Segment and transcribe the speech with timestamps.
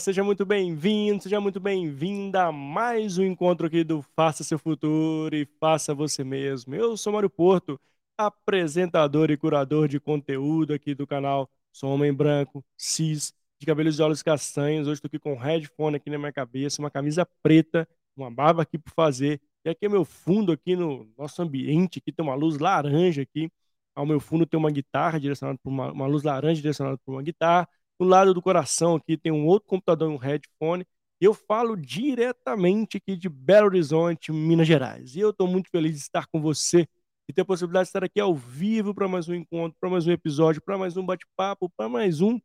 [0.00, 5.36] Seja muito bem-vindo, seja muito bem-vinda a mais um encontro aqui do Faça Seu Futuro
[5.36, 6.74] e Faça Você Mesmo.
[6.74, 7.78] Eu sou Mário Porto,
[8.16, 11.50] apresentador e curador de conteúdo aqui do canal.
[11.70, 14.86] Sou homem branco, cis, de cabelos e olhos castanhos.
[14.86, 18.62] Hoje estou aqui com um headphone aqui na minha cabeça, uma camisa preta, uma barba
[18.62, 19.38] aqui por fazer.
[19.66, 23.52] E aqui é meu fundo aqui no nosso ambiente, aqui tem uma luz laranja aqui.
[23.94, 27.22] Ao meu fundo tem uma guitarra direcionada por uma, uma luz laranja direcionada por uma
[27.22, 27.68] guitarra
[28.00, 30.86] do lado do coração aqui tem um outro computador e um headphone.
[31.20, 35.14] Eu falo diretamente aqui de Belo Horizonte, Minas Gerais.
[35.14, 36.88] E eu estou muito feliz de estar com você
[37.28, 40.06] e ter a possibilidade de estar aqui ao vivo para mais um encontro, para mais
[40.06, 42.40] um episódio, para mais um bate-papo, para mais um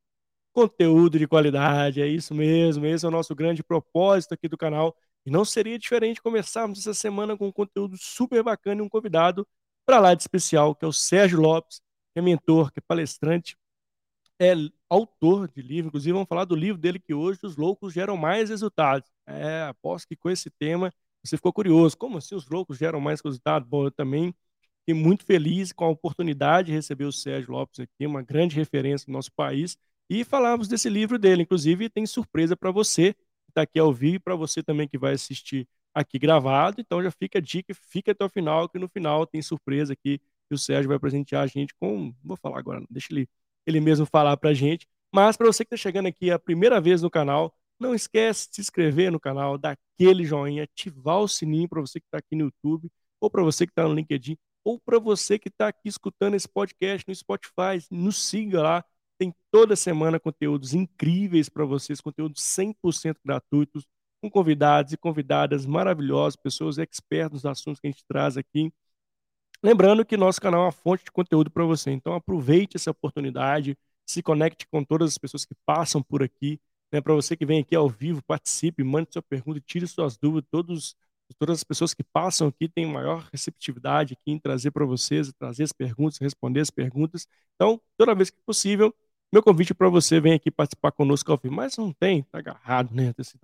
[0.52, 2.02] conteúdo de qualidade.
[2.02, 4.94] É isso mesmo, esse é o nosso grande propósito aqui do canal.
[5.26, 9.48] E não seria diferente começarmos essa semana com um conteúdo super bacana e um convidado
[9.86, 11.80] para lá de especial, que é o Sérgio Lopes,
[12.14, 13.56] que é mentor, que é palestrante,
[14.40, 14.54] é
[14.90, 18.50] autor de livro, inclusive vamos falar do livro dele que hoje os loucos geram mais
[18.50, 19.10] resultados.
[19.28, 20.92] É, aposto que com esse tema
[21.24, 21.98] você ficou curioso.
[21.98, 23.68] Como assim os loucos geram mais resultados?
[23.68, 24.34] Bom, eu também
[24.80, 29.06] fiquei muito feliz com a oportunidade de receber o Sérgio Lopes aqui, uma grande referência
[29.08, 29.78] no nosso país,
[30.10, 31.44] e falamos desse livro dele.
[31.44, 34.98] Inclusive, tem surpresa para você que está aqui ao vivo e para você também que
[34.98, 36.82] vai assistir aqui gravado.
[36.82, 40.20] Então já fica a dica, fica até o final, que no final tem surpresa aqui
[40.48, 42.14] que o Sérgio vai presentear a gente com.
[42.24, 43.28] Vou falar agora, deixa ele
[43.66, 44.88] ele mesmo falar para a gente.
[45.14, 48.56] Mas para você que está chegando aqui a primeira vez no canal, não esquece de
[48.56, 52.36] se inscrever no canal, dar aquele joinha, ativar o sininho para você que está aqui
[52.36, 52.90] no YouTube,
[53.20, 56.48] ou para você que está no LinkedIn, ou para você que está aqui escutando esse
[56.48, 58.86] podcast no Spotify, nos siga lá.
[59.18, 63.86] Tem toda semana conteúdos incríveis para vocês, conteúdos 100% gratuitos,
[64.22, 68.74] com convidados e convidadas maravilhosos, pessoas expertas nos assuntos que a gente traz aqui.
[69.66, 73.76] Lembrando que nosso canal é uma fonte de conteúdo para você, então aproveite essa oportunidade,
[74.06, 76.62] se conecte com todas as pessoas que passam por aqui.
[76.94, 80.48] Né, para você que vem aqui ao vivo, participe, mande sua pergunta, tire suas dúvidas.
[80.52, 80.96] Todos,
[81.40, 85.64] todas as pessoas que passam aqui têm maior receptividade aqui em trazer para vocês, trazer
[85.64, 87.28] as perguntas, responder as perguntas.
[87.56, 88.94] Então, toda vez que possível,
[89.34, 91.56] meu convite para você vem aqui participar conosco ao vivo.
[91.56, 93.16] Mas não tem, tá agarrado, né?
[93.18, 93.40] Assim,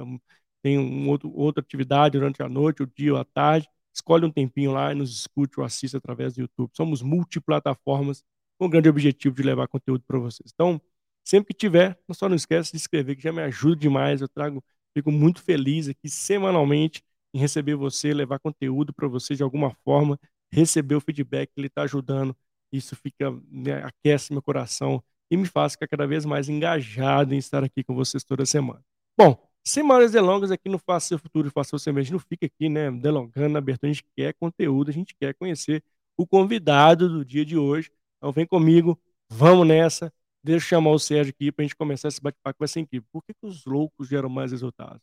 [0.61, 4.31] tem um outro, outra atividade durante a noite, o dia ou a tarde escolhe um
[4.31, 6.71] tempinho lá e nos escute ou assista através do YouTube.
[6.73, 8.23] Somos multiplataformas
[8.57, 10.51] com o grande objetivo de levar conteúdo para vocês.
[10.53, 10.79] Então,
[11.23, 14.21] sempre que tiver, só não esquece de inscrever, que já me ajuda demais.
[14.21, 14.63] Eu trago,
[14.93, 17.03] fico muito feliz aqui semanalmente
[17.33, 20.19] em receber você, levar conteúdo para você de alguma forma,
[20.51, 22.35] receber o feedback que ele está ajudando.
[22.71, 27.37] Isso fica, né, aquece meu coração e me faz ficar cada vez mais engajado em
[27.37, 28.83] estar aqui com vocês toda semana.
[29.17, 32.69] Bom, sem maiores delongas, aqui no Faça Seu Futuro Faça Você Mesmo, não fica aqui,
[32.69, 35.83] né, delongando na abertura, a gente quer conteúdo, a gente quer conhecer
[36.17, 37.91] o convidado do dia de hoje.
[38.17, 38.99] Então vem comigo,
[39.29, 40.13] vamos nessa.
[40.43, 43.07] Deixa eu chamar o Sérgio aqui para a gente começar esse bate-papo, vai ser incrível.
[43.11, 45.01] Por que, que os loucos geram mais resultados?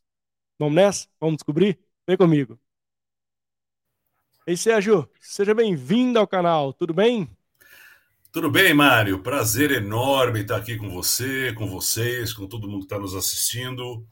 [0.58, 1.08] Vamos nessa?
[1.20, 1.78] Vamos descobrir?
[2.06, 2.58] Vem comigo.
[4.46, 7.28] Ei, Sérgio, seja bem-vindo ao canal, tudo bem?
[8.32, 9.22] Tudo bem, Mário?
[9.22, 14.06] Prazer enorme estar aqui com você, com vocês, com todo mundo que está nos assistindo.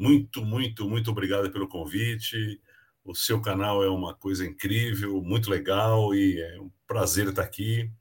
[0.00, 2.58] Muito, muito, muito obrigado pelo convite.
[3.04, 7.92] O seu canal é uma coisa incrível, muito legal e é um prazer estar aqui.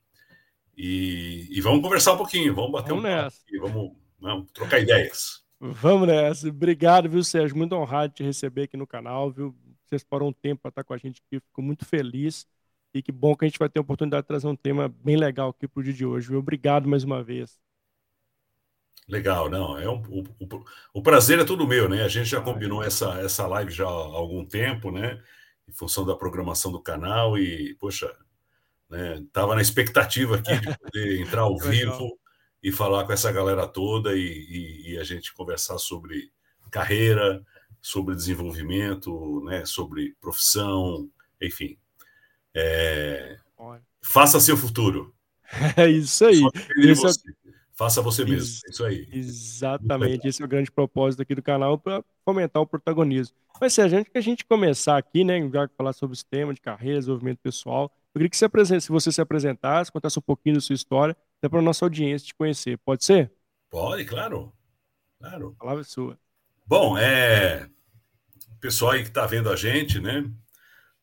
[0.78, 3.42] E, e vamos conversar um pouquinho, vamos bater vamos um nessa.
[3.42, 5.44] papo, vamos, vamos trocar ideias.
[5.60, 6.48] Vamos nessa.
[6.48, 7.58] Obrigado, viu, Sérgio?
[7.58, 9.54] Muito honrado de te receber aqui no canal, viu?
[9.84, 12.48] Vocês pararam um tempo para estar com a gente aqui, fico muito feliz.
[12.94, 15.18] E que bom que a gente vai ter a oportunidade de trazer um tema bem
[15.18, 16.30] legal aqui para o dia de hoje.
[16.30, 16.40] Viu?
[16.40, 17.60] Obrigado mais uma vez.
[19.10, 19.78] Legal, não.
[19.78, 22.04] É um, o, o, o, prazer é todo meu, né?
[22.04, 25.20] A gente já combinou essa, essa live já há algum tempo, né?
[25.68, 28.16] Em função da programação do canal e, poxa,
[28.88, 29.24] né?
[29.34, 32.20] Tava na expectativa aqui de poder entrar ao vivo
[32.62, 36.32] e falar com essa galera toda e, e, e, a gente conversar sobre
[36.70, 37.44] carreira,
[37.82, 39.66] sobre desenvolvimento, né?
[39.66, 41.10] Sobre profissão,
[41.42, 41.80] enfim.
[42.54, 43.40] É...
[44.04, 45.16] Faça seu futuro.
[45.76, 46.44] É isso aí.
[46.78, 47.12] Isso é
[47.80, 48.42] Faça você mesmo.
[48.42, 49.08] Ex é isso aí.
[49.10, 50.28] Exatamente.
[50.28, 53.34] Esse é o grande propósito aqui do canal para fomentar o protagonismo.
[53.62, 56.54] Mas se a gente que a gente começar aqui, né, já falar sobre esse tema
[56.54, 57.84] de carreira, desenvolvimento pessoal,
[58.14, 61.48] eu queria que você, se você se apresentasse, contasse um pouquinho da sua história, até
[61.48, 62.78] para a nossa audiência te conhecer.
[62.80, 63.32] Pode ser?
[63.70, 64.52] Pode, claro.
[65.18, 65.56] Claro.
[65.56, 66.20] A palavra é sua.
[66.68, 67.70] Bom, é.
[68.52, 70.30] O pessoal aí que está vendo a gente, né?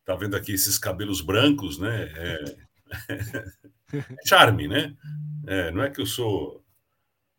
[0.05, 2.13] Tá vendo aqui esses cabelos brancos, né?
[2.15, 2.57] É...
[3.97, 4.95] é charme, né?
[5.47, 6.66] É, não é que eu sou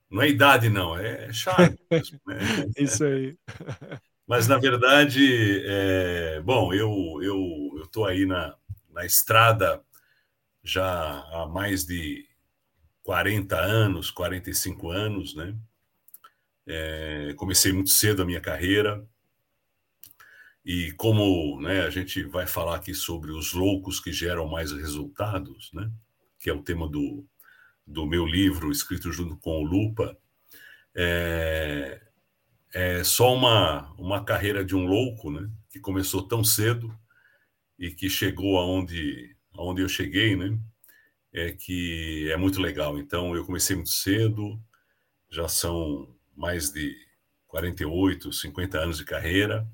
[0.10, 1.78] não é idade, não, é charme.
[2.26, 2.40] Né?
[2.78, 3.38] Isso aí.
[4.28, 8.56] Mas, na verdade, é, bom, eu eu estou aí na,
[8.90, 9.82] na estrada
[10.64, 10.86] já
[11.32, 12.26] há mais de
[13.04, 15.56] 40 anos, 45 anos, né?
[16.68, 19.08] É, comecei muito cedo a minha carreira.
[20.66, 25.72] E como né, a gente vai falar aqui sobre os loucos que geram mais resultados,
[25.72, 25.90] né,
[26.38, 27.26] que é o tema do,
[27.88, 30.18] do meu livro, escrito junto com o Lupa,
[30.94, 32.02] é,
[32.74, 36.94] é só uma, uma carreira de um louco, né, que começou tão cedo
[37.80, 40.60] e que chegou aonde, aonde eu cheguei, né,
[41.32, 43.00] é que é muito legal.
[43.00, 44.60] Então, eu comecei muito cedo,
[45.30, 46.96] já são mais de
[47.48, 49.68] 48, 50 anos de carreira.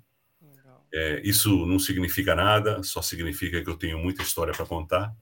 [0.94, 5.16] É, isso não significa nada, só significa que eu tenho muita história para contar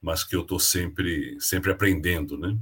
[0.00, 2.56] mas que eu estou sempre, sempre aprendendo, né?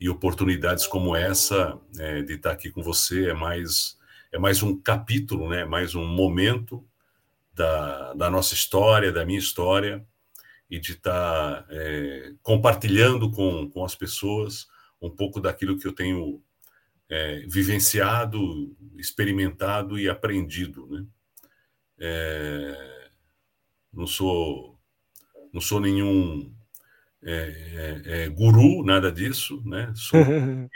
[0.00, 3.98] E oportunidades como essa é, de estar tá aqui com você é mais
[4.32, 5.64] é mais um capítulo, né?
[5.64, 6.84] Mais um momento
[7.54, 10.04] da, da nossa história, da minha história
[10.68, 14.66] e de estar tá, é, compartilhando com, com as pessoas
[15.00, 16.42] um pouco daquilo que eu tenho
[17.08, 21.06] é, vivenciado, experimentado e aprendido, né?
[21.98, 23.10] É,
[23.92, 24.73] não sou
[25.54, 26.52] não sou nenhum
[27.22, 29.92] é, é, é, guru, nada disso, né?
[29.94, 30.20] Sou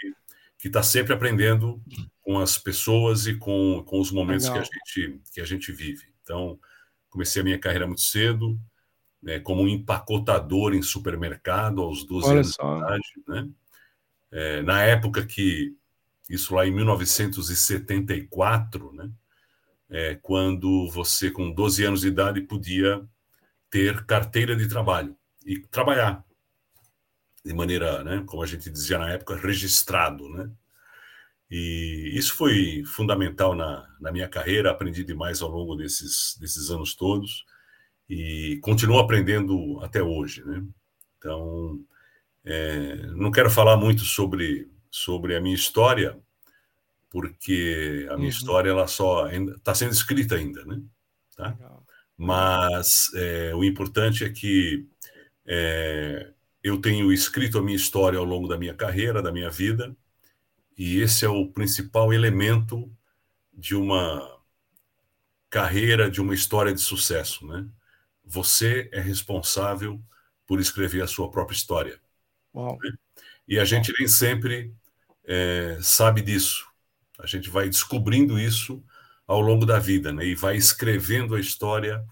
[0.56, 1.82] que está sempre aprendendo
[2.22, 6.04] com as pessoas e com, com os momentos que a, gente, que a gente vive.
[6.22, 6.60] Então,
[7.10, 8.58] comecei a minha carreira muito cedo,
[9.22, 12.74] né, como um empacotador em supermercado aos 12 Olha anos só.
[12.74, 13.06] de idade.
[13.28, 13.48] Né?
[14.32, 15.76] É, na época que,
[16.28, 19.08] isso lá em 1974, né,
[19.88, 23.06] é, quando você, com 12 anos de idade, podia
[23.70, 26.24] ter carteira de trabalho e trabalhar
[27.44, 30.50] de maneira, né, como a gente dizia na época, registrado, né?
[31.50, 36.94] E isso foi fundamental na, na minha carreira, aprendi demais ao longo desses, desses anos
[36.94, 37.46] todos
[38.08, 40.62] e continuo aprendendo até hoje, né?
[41.16, 41.80] Então,
[42.44, 46.18] é, não quero falar muito sobre, sobre a minha história,
[47.10, 48.28] porque a minha uhum.
[48.28, 50.82] história ela só está sendo escrita ainda, né?
[51.34, 51.56] Tá?
[52.18, 54.84] Mas é, o importante é que
[55.46, 56.32] é,
[56.64, 59.96] eu tenho escrito a minha história ao longo da minha carreira, da minha vida,
[60.76, 62.90] e esse é o principal elemento
[63.52, 64.38] de uma
[65.48, 67.66] carreira, de uma história de sucesso, né?
[68.24, 70.02] Você é responsável
[70.46, 72.00] por escrever a sua própria história.
[72.54, 72.92] Né?
[73.46, 74.74] E a gente nem sempre
[75.24, 76.66] é, sabe disso.
[77.18, 78.84] A gente vai descobrindo isso
[79.28, 80.24] ao longo da vida, né?
[80.24, 82.02] E vai escrevendo a história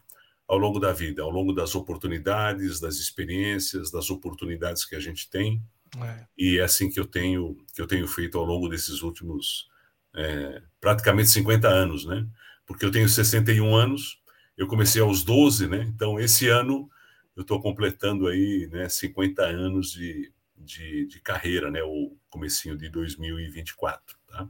[0.46, 5.28] ao longo da vida, ao longo das oportunidades, das experiências, das oportunidades que a gente
[5.28, 5.60] tem.
[6.00, 6.26] É.
[6.37, 9.68] E é assim que eu tenho que eu tenho feito ao longo desses últimos
[10.14, 12.26] é, praticamente 50 anos, né?
[12.66, 14.20] Porque eu tenho 61 anos,
[14.56, 15.85] eu comecei aos 12, né?
[15.88, 16.88] Então esse ano
[17.35, 21.82] eu estou completando aí, né, 50 anos de, de, de, carreira, né?
[21.82, 24.49] O comecinho de 2024, tá?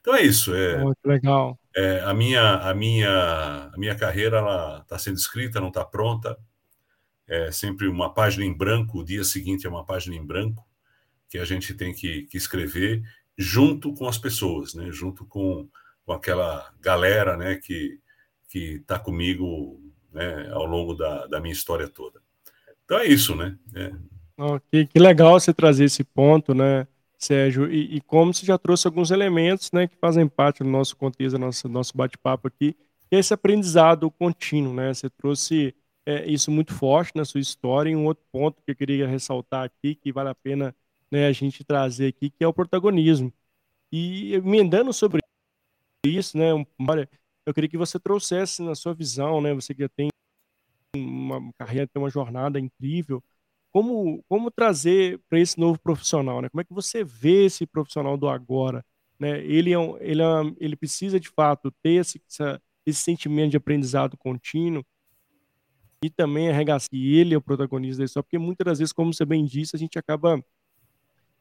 [0.00, 0.54] Então é isso.
[0.54, 1.58] É, Muito legal.
[1.78, 4.40] É, a, minha, a, minha, a minha carreira
[4.82, 6.36] está sendo escrita, não está pronta.
[7.28, 10.66] É sempre uma página em branco, o dia seguinte é uma página em branco
[11.28, 13.02] que a gente tem que, que escrever
[13.36, 14.90] junto com as pessoas, né?
[14.90, 15.68] junto com,
[16.04, 17.54] com aquela galera né?
[17.54, 18.00] que
[18.50, 19.80] está comigo
[20.12, 20.50] né?
[20.50, 22.20] ao longo da, da minha história toda.
[22.84, 23.56] Então é isso, né?
[23.76, 23.92] É.
[24.36, 26.88] Oh, que, que legal você trazer esse ponto, né?
[27.18, 30.96] Sérgio, e, e, como você já trouxe alguns elementos né, que fazem parte do nosso
[30.96, 32.76] contexto, do nosso, nosso bate-papo aqui,
[33.10, 34.94] esse aprendizado contínuo, né?
[34.94, 35.74] Você trouxe
[36.06, 39.64] é, isso muito forte na sua história, e um outro ponto que eu queria ressaltar
[39.64, 40.74] aqui, que vale a pena
[41.10, 43.32] né, a gente trazer aqui, que é o protagonismo.
[43.92, 45.20] E emendando sobre
[46.06, 46.50] isso, né,
[47.46, 50.08] eu queria que você trouxesse na sua visão, né, você que já tem
[50.94, 53.22] uma carreira, tem uma jornada incrível,
[53.78, 56.48] como, como trazer para esse novo profissional, né?
[56.48, 58.84] Como é que você vê esse profissional do agora,
[59.20, 59.40] né?
[59.44, 60.26] Ele é um, ele, é,
[60.58, 64.84] ele precisa de fato ter esse, essa, esse sentimento de aprendizado contínuo
[66.02, 69.24] e também arregaçar que ele é o protagonista história, porque muitas das vezes, como você
[69.24, 70.44] bem disse, a gente acaba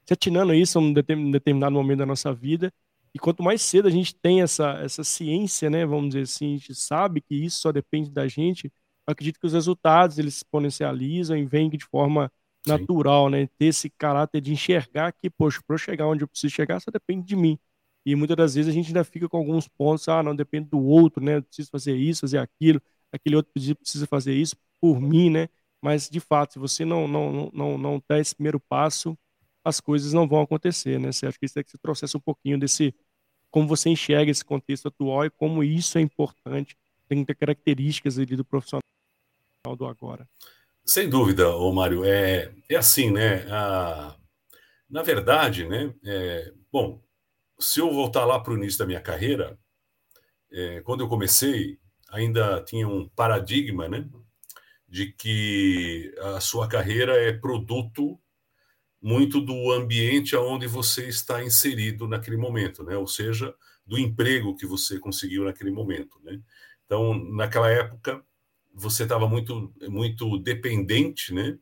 [0.05, 2.71] se atinando isso em um determinado momento da nossa vida
[3.15, 6.57] e quanto mais cedo a gente tem essa, essa ciência, né, vamos dizer assim, a
[6.59, 8.71] gente sabe que isso só depende da gente,
[9.07, 12.31] acredito que os resultados eles se exponencializam e vêm de forma
[12.65, 12.73] Sim.
[12.73, 13.47] natural, né?
[13.57, 16.91] Ter esse caráter de enxergar que, poxa, para eu chegar onde eu preciso chegar, só
[16.91, 17.57] depende de mim.
[18.05, 20.79] E muitas das vezes a gente ainda fica com alguns pontos, ah, não depende do
[20.79, 21.37] outro, né?
[21.37, 25.49] Eu preciso fazer isso, fazer aquilo, aquele outro precisa fazer isso por mim, né?
[25.81, 29.17] Mas de fato, se você não não não não der esse primeiro passo,
[29.63, 31.11] as coisas não vão acontecer, né?
[31.11, 32.93] Você acha que isso é que você trouxesse um pouquinho desse
[33.51, 38.19] como você enxerga esse contexto atual e como isso é importante, tem que ter características
[38.19, 38.81] ali do profissional
[39.75, 40.27] do agora.
[40.85, 43.45] Sem dúvida, ô Mário, é, é assim, né?
[43.51, 44.15] A,
[44.89, 45.93] na verdade, né?
[46.05, 47.01] É, bom,
[47.59, 49.57] se eu voltar lá para o início da minha carreira,
[50.51, 51.77] é, quando eu comecei,
[52.09, 54.07] ainda tinha um paradigma, né,
[54.87, 58.17] de que a sua carreira é produto
[59.01, 62.97] muito do ambiente aonde você está inserido naquele momento, né?
[62.97, 63.53] Ou seja,
[63.85, 66.39] do emprego que você conseguiu naquele momento, né?
[66.85, 68.23] Então, naquela época,
[68.77, 71.57] você estava muito muito dependente, né?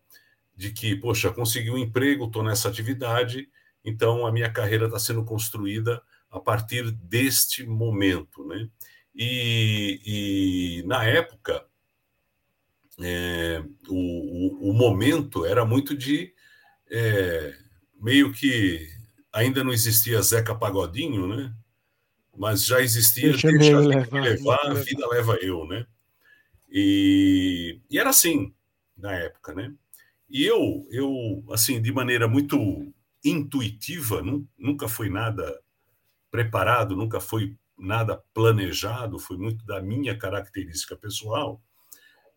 [0.55, 3.49] De que, poxa, consegui um emprego, estou nessa atividade,
[3.83, 8.69] então a minha carreira está sendo construída a partir deste momento, né?
[9.15, 10.01] E,
[10.83, 11.65] e na época,
[12.99, 16.33] é, o, o, o, momento era muito de
[16.91, 17.53] é,
[18.01, 18.89] meio que
[19.31, 21.53] ainda não existia Zeca Pagodinho, né?
[22.37, 25.85] Mas já existia deixa, deixa levar, levar, a vida leva eu, né?
[26.77, 28.53] E, e era assim
[28.97, 29.73] na época, né?
[30.29, 32.57] E eu, eu assim, de maneira muito
[33.23, 34.21] intuitiva,
[34.57, 35.61] nunca foi nada
[36.29, 41.61] preparado, nunca foi nada planejado, foi muito da minha característica pessoal.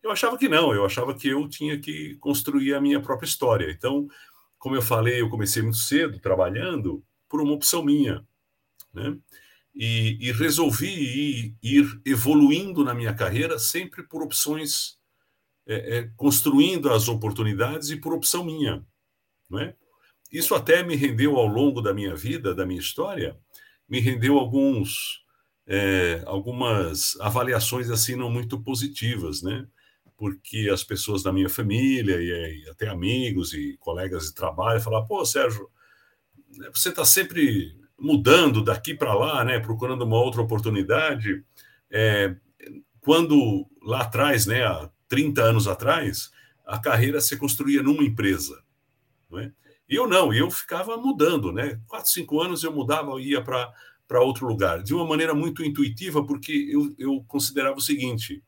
[0.01, 3.69] Eu achava que não, eu achava que eu tinha que construir a minha própria história.
[3.69, 4.07] Então,
[4.57, 8.25] como eu falei, eu comecei muito cedo trabalhando por uma opção minha,
[8.93, 9.17] né?
[9.81, 14.97] E, e resolvi ir, ir, evoluindo na minha carreira sempre por opções,
[15.65, 18.85] é, é, construindo as oportunidades e por opção minha,
[19.49, 19.73] não é?
[20.29, 23.39] Isso até me rendeu ao longo da minha vida, da minha história,
[23.87, 25.23] me rendeu alguns
[25.65, 29.67] é, algumas avaliações assim não muito positivas, né?
[30.17, 35.07] Porque as pessoas da minha família e, e até amigos e colegas de trabalho falaram:
[35.07, 35.69] "Pô, Sérgio,
[36.73, 39.59] você está sempre mudando daqui para lá, né?
[39.59, 41.43] Procurando uma outra oportunidade.
[41.91, 42.35] É,
[43.01, 44.63] quando lá atrás, né?
[44.65, 46.31] Há 30 anos atrás,
[46.65, 48.63] a carreira se construía numa empresa,
[49.37, 49.51] é?
[49.89, 51.81] E eu não, eu ficava mudando, né?
[51.87, 56.23] Quatro, cinco anos eu mudava, eu ia para outro lugar, de uma maneira muito intuitiva,
[56.23, 58.43] porque eu, eu considerava o seguinte,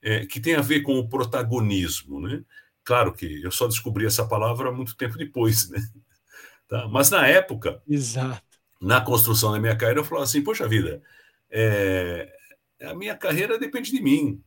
[0.00, 2.42] é, que tem a ver com o protagonismo, né?
[2.82, 5.78] Claro que eu só descobri essa palavra muito tempo depois, né?
[6.66, 6.88] Tá?
[6.88, 8.42] Mas na época, Exato.
[8.80, 11.02] Na construção da minha carreira, eu falava assim, poxa vida,
[11.50, 12.32] é,
[12.82, 14.42] a minha carreira depende de mim,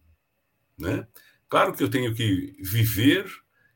[0.77, 1.07] né?
[1.49, 3.29] Claro que eu tenho que viver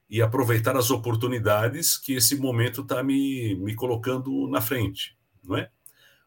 [0.09, 5.69] e aproveitar as oportunidades que esse momento está me, me colocando na frente, não é?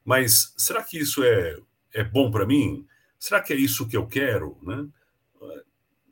[0.04, 1.56] Mas será que isso é,
[1.92, 2.86] é bom para mim?
[3.18, 4.58] Será que é isso que eu quero?
[4.62, 4.88] Né?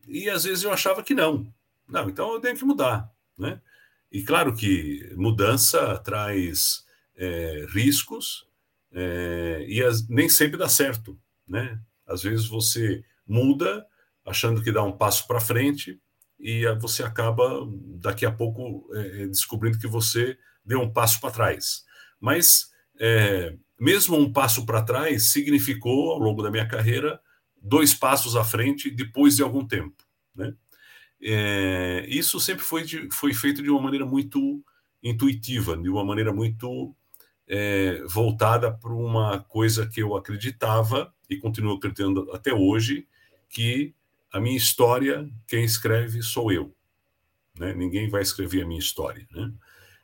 [0.08, 1.52] E às vezes eu achava que não.
[1.88, 3.10] Não, então eu tenho que mudar.
[3.38, 3.60] Né?
[4.10, 6.85] E claro que mudança traz
[7.16, 8.46] é, riscos
[8.92, 11.18] é, e as, nem sempre dá certo.
[11.46, 11.80] Né?
[12.06, 13.86] Às vezes você muda
[14.24, 16.00] achando que dá um passo para frente
[16.38, 17.66] e você acaba
[18.00, 21.84] daqui a pouco é, descobrindo que você deu um passo para trás.
[22.20, 27.20] Mas é, mesmo um passo para trás significou, ao longo da minha carreira,
[27.60, 30.04] dois passos à frente depois de algum tempo.
[30.34, 30.54] Né?
[31.22, 34.62] É, isso sempre foi, de, foi feito de uma maneira muito
[35.02, 36.94] intuitiva, de uma maneira muito
[37.48, 43.06] é, voltada para uma coisa que eu acreditava e continuo acreditando até hoje,
[43.48, 43.94] que
[44.32, 46.74] a minha história, quem escreve sou eu.
[47.58, 47.72] Né?
[47.74, 49.26] Ninguém vai escrever a minha história.
[49.30, 49.52] Né?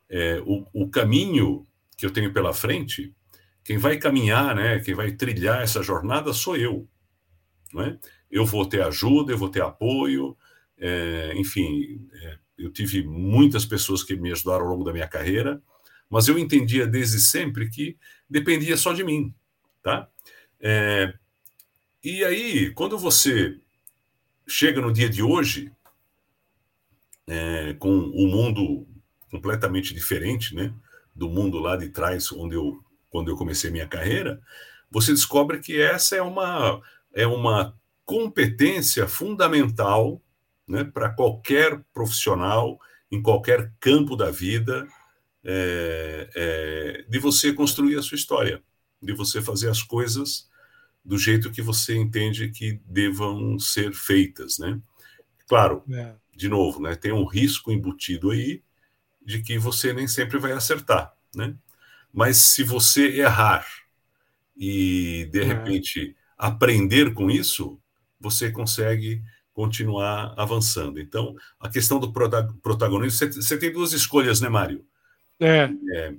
[0.08, 3.14] É, o, o caminho que eu tenho pela frente
[3.64, 6.88] quem vai caminhar, né, quem vai trilhar essa jornada sou eu.
[7.72, 7.98] Né?
[8.30, 10.36] Eu vou ter ajuda, eu vou ter apoio,
[10.78, 15.62] é, enfim, é, eu tive muitas pessoas que me ajudaram ao longo da minha carreira,
[16.12, 17.96] mas eu entendia desde sempre que
[18.28, 19.34] dependia só de mim,
[19.82, 20.06] tá?
[20.60, 21.14] É,
[22.04, 23.58] e aí, quando você
[24.46, 25.72] chega no dia de hoje,
[27.26, 28.86] é, com um mundo
[29.30, 30.74] completamente diferente, né,
[31.14, 34.40] do mundo lá de trás, onde eu quando eu comecei minha carreira,
[34.90, 36.80] você descobre que essa é uma,
[37.14, 40.20] é uma competência fundamental
[40.66, 42.78] né, para qualquer profissional,
[43.10, 44.86] em qualquer campo da vida,
[45.44, 48.62] é, é, de você construir a sua história,
[49.02, 50.48] de você fazer as coisas
[51.04, 54.80] do jeito que você entende que devam ser feitas, né?
[55.48, 56.14] Claro, é.
[56.34, 58.62] de novo, né, tem um risco embutido aí
[59.24, 61.54] de que você nem sempre vai acertar, né?
[62.12, 63.66] Mas se você errar
[64.56, 65.44] e, de é.
[65.44, 67.80] repente, aprender com isso,
[68.20, 69.22] você consegue
[69.52, 71.00] continuar avançando.
[71.00, 74.84] Então, a questão do protagonismo, você, tem duas escolhas, né, Mário?
[75.40, 75.70] É.
[75.94, 76.14] é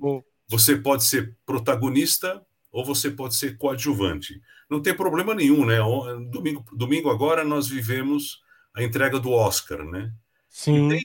[0.48, 4.42] você pode ser protagonista ou você pode ser coadjuvante.
[4.70, 5.78] Não tem problema nenhum, né?
[6.30, 8.42] Domingo, domingo agora nós vivemos
[8.74, 10.12] a entrega do Oscar, né?
[10.50, 10.90] Sim.
[10.90, 11.04] Tem,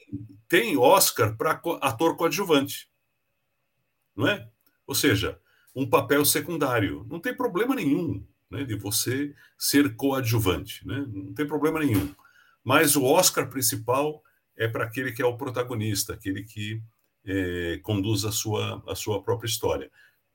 [0.49, 2.91] tem Oscar para ator coadjuvante,
[4.17, 4.49] não é?
[4.87, 5.38] Ou seja,
[5.75, 7.07] um papel secundário.
[7.09, 11.05] Não tem problema nenhum né, de você ser coadjuvante, né?
[11.07, 12.12] não tem problema nenhum.
[12.65, 14.23] Mas o Oscar principal
[14.57, 16.83] é para aquele que é o protagonista, aquele que
[17.28, 19.90] é, conduz a sua, a sua própria história.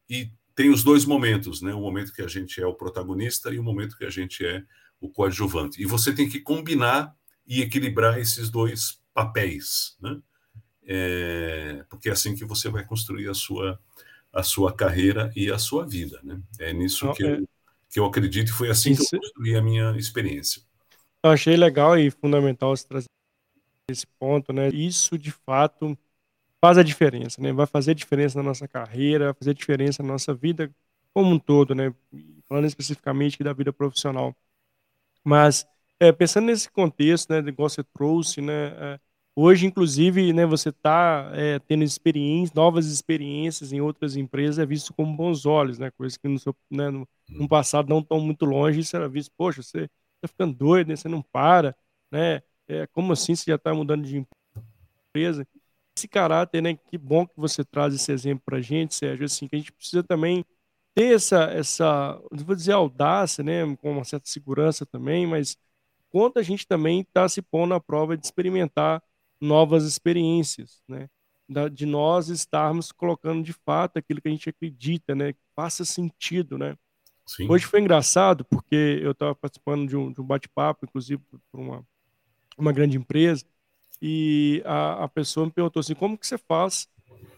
[0.07, 1.73] E tem os dois momentos, né?
[1.73, 4.63] o momento que a gente é o protagonista e o momento que a gente é
[5.01, 5.81] o coadjuvante.
[5.81, 7.15] E você tem que combinar
[7.47, 10.21] e equilibrar esses dois papéis, né?
[10.85, 13.79] É, porque é assim que você vai construir a sua,
[14.31, 16.19] a sua carreira e a sua vida.
[16.23, 16.41] Né?
[16.59, 17.47] É nisso que, eu,
[17.89, 19.09] que eu acredito e foi assim Isso.
[19.09, 20.61] que eu construí a minha experiência.
[21.23, 23.07] Eu achei legal e fundamental você trazer
[23.89, 24.67] esse ponto, né?
[24.69, 25.97] Isso de fato
[26.63, 27.51] faz a diferença, né?
[27.51, 30.73] Vai fazer diferença na nossa carreira, vai fazer diferença na nossa vida
[31.13, 31.93] como um todo, né?
[32.47, 34.33] Falando especificamente da vida profissional.
[35.25, 35.65] Mas
[35.99, 38.99] é, pensando nesse contexto, né, igual você trouxe, né, é,
[39.35, 44.93] hoje, inclusive, né, você está é, tendo experiências, novas experiências em outras empresas, é visto
[44.93, 48.45] com bons olhos, né, coisa que no, seu, né, no, no passado não tão muito
[48.45, 51.75] longe, isso era visto, poxa, você está ficando doido, né, você não para,
[52.11, 54.25] né, é, como assim você já está mudando de
[55.09, 55.47] empresa?
[55.97, 59.47] Esse caráter, né, que bom que você traz esse exemplo para a gente, Sérgio, assim,
[59.47, 60.43] que a gente precisa também
[60.95, 65.57] ter essa, essa, vou dizer audácia, né, com uma certa segurança também, mas
[66.09, 69.01] quanto a gente também está se pondo à prova de experimentar
[69.39, 71.09] novas experiências, né?
[71.71, 75.33] de nós estarmos colocando de fato aquilo que a gente acredita, né?
[75.33, 76.75] Que faça sentido, né?
[77.25, 77.49] Sim.
[77.49, 81.85] Hoje foi engraçado porque eu estava participando de um, um bate-papo, inclusive por uma,
[82.57, 83.45] uma grande empresa,
[84.05, 86.89] e a, a pessoa me perguntou assim, como que você faz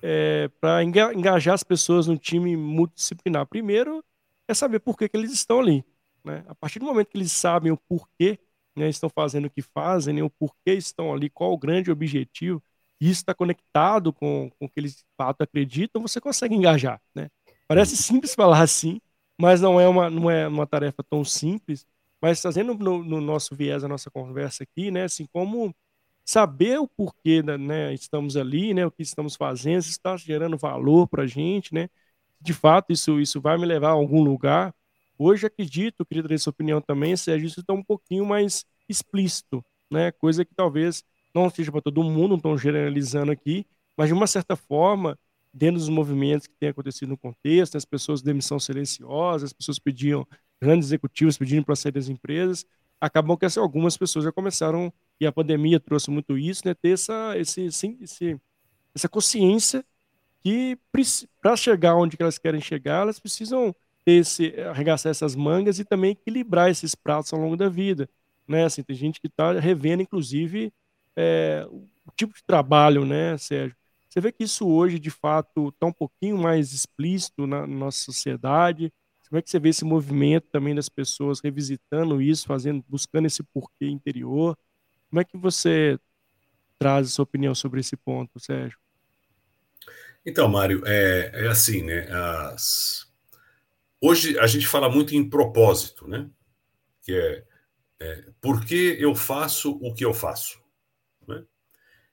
[0.01, 3.45] é, para engajar as pessoas no time multidisciplinar?
[3.45, 4.04] Primeiro
[4.47, 5.86] é saber por que, que eles estão ali.
[6.23, 6.43] Né?
[6.47, 8.39] A partir do momento que eles sabem o porquê
[8.75, 12.63] né, estão fazendo o que fazem, né, o porquê estão ali, qual o grande objetivo,
[12.99, 16.99] e isso está conectado com, com o que eles de fato acreditam, você consegue engajar.
[17.13, 17.30] Né?
[17.67, 18.99] Parece simples falar assim,
[19.39, 21.86] mas não é uma, não é uma tarefa tão simples.
[22.19, 25.75] Mas trazendo no, no nosso viés a nossa conversa aqui, né, assim, como
[26.25, 31.07] saber o porquê né, estamos ali, né, o que estamos fazendo, se está gerando valor
[31.07, 31.89] para a gente, né,
[32.41, 34.73] de fato isso, isso vai me levar a algum lugar,
[35.17, 40.11] Hoje acredito, queria ter sua opinião também, Sérgio, isso está um pouquinho mais explícito, né?
[40.11, 44.27] Coisa que talvez não seja para todo mundo, não estão generalizando aqui, mas de uma
[44.27, 45.17] certa forma,
[45.53, 49.79] dentro dos movimentos que têm acontecido no contexto, as pessoas de demissão silenciosa, as pessoas
[49.79, 50.27] pediam,
[50.61, 52.65] grandes executivos pedindo para sair das empresas,
[52.99, 56.73] acabam que assim, algumas pessoas já começaram, e a pandemia trouxe muito isso, né?
[56.73, 57.65] Ter essa, esse,
[58.01, 58.39] esse,
[58.93, 59.84] essa consciência
[60.43, 60.78] que
[61.41, 63.75] para chegar onde elas querem chegar, elas precisam
[64.06, 68.08] esse, arregaçar essas mangas e também equilibrar esses pratos ao longo da vida.
[68.47, 68.65] Né?
[68.65, 70.71] Assim, tem gente que está revendo, inclusive,
[71.15, 73.75] é, o tipo de trabalho, né, Sérgio?
[74.08, 77.99] Você vê que isso hoje, de fato, está um pouquinho mais explícito na, na nossa
[77.99, 78.93] sociedade.
[79.28, 83.43] Como é que você vê esse movimento também das pessoas revisitando isso, fazendo, buscando esse
[83.43, 84.58] porquê interior?
[85.15, 85.97] Como é que você
[86.78, 88.78] traz sua opinião sobre esse ponto, Sérgio?
[90.25, 92.06] Então, Mário, é, é assim, né?
[92.12, 93.08] As,
[94.01, 96.30] Hoje a gente fala muito em propósito, né?
[97.01, 97.45] Que é,
[98.01, 100.62] é por que eu faço o que eu faço.
[101.25, 101.45] Né?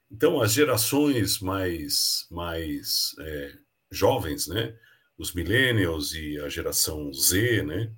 [0.09, 3.57] Então as gerações mais mais é,
[3.91, 4.79] jovens, né?
[5.17, 7.91] Os millennials e a geração Z, né?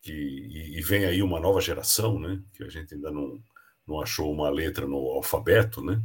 [0.00, 2.42] Que, e, e, vem aí uma nova geração, né?
[2.54, 3.38] Que a gente ainda não,
[3.86, 6.02] não achou uma letra no alfabeto, né?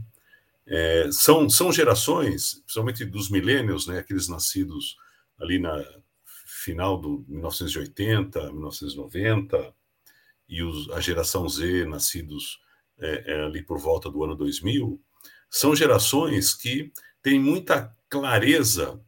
[0.65, 3.99] É, são, são gerações, principalmente dos millennials, né?
[3.99, 4.97] Aqueles nascidos
[5.39, 5.83] ali na
[6.63, 9.73] final do 1980, 1990,
[10.49, 12.59] e os, a geração Z, nascidos
[12.97, 15.01] é, é, ali por volta do ano 2000,
[15.49, 19.01] são gerações que têm muita clareza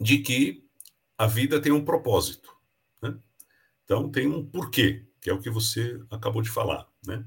[0.00, 0.64] de que
[1.16, 2.54] a vida tem um propósito.
[3.02, 3.16] Né?
[3.84, 6.86] Então, tem um porquê, que é o que você acabou de falar.
[7.04, 7.24] Né?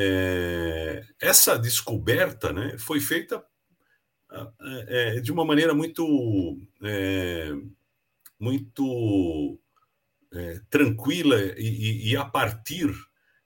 [0.00, 3.44] É, essa descoberta né, foi feita
[4.86, 7.50] é, de uma maneira muito é,
[8.38, 9.58] muito
[10.32, 12.94] é, tranquila e, e, a partir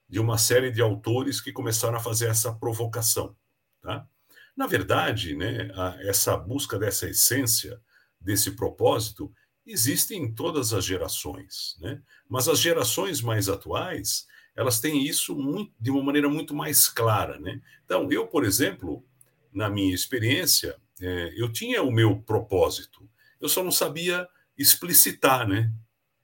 [0.07, 3.35] de uma série de autores que começaram a fazer essa provocação.
[3.81, 4.07] Tá?
[4.55, 7.81] Na verdade, né, a, essa busca dessa essência,
[8.21, 9.33] desse propósito,
[9.65, 11.99] existe em todas as gerações, né?
[12.29, 17.39] mas as gerações mais atuais elas têm isso muito, de uma maneira muito mais clara.
[17.39, 17.61] Né?
[17.85, 19.03] Então, eu, por exemplo,
[19.51, 23.07] na minha experiência, é, eu tinha o meu propósito,
[23.39, 25.71] eu só não sabia explicitar, né,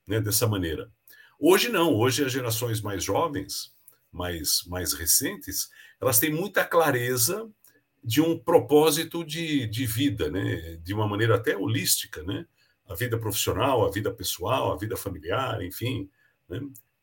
[0.06, 0.90] né, dessa maneira.
[1.38, 3.74] Hoje não, hoje as gerações mais jovens,
[4.12, 5.68] mais, mais recentes,
[6.00, 7.48] elas têm muita clareza
[8.02, 12.46] de um propósito de, de vida, né, de uma maneira até holística, né,
[12.88, 16.10] a vida profissional, a vida pessoal, a vida familiar, enfim,
[16.48, 16.60] né?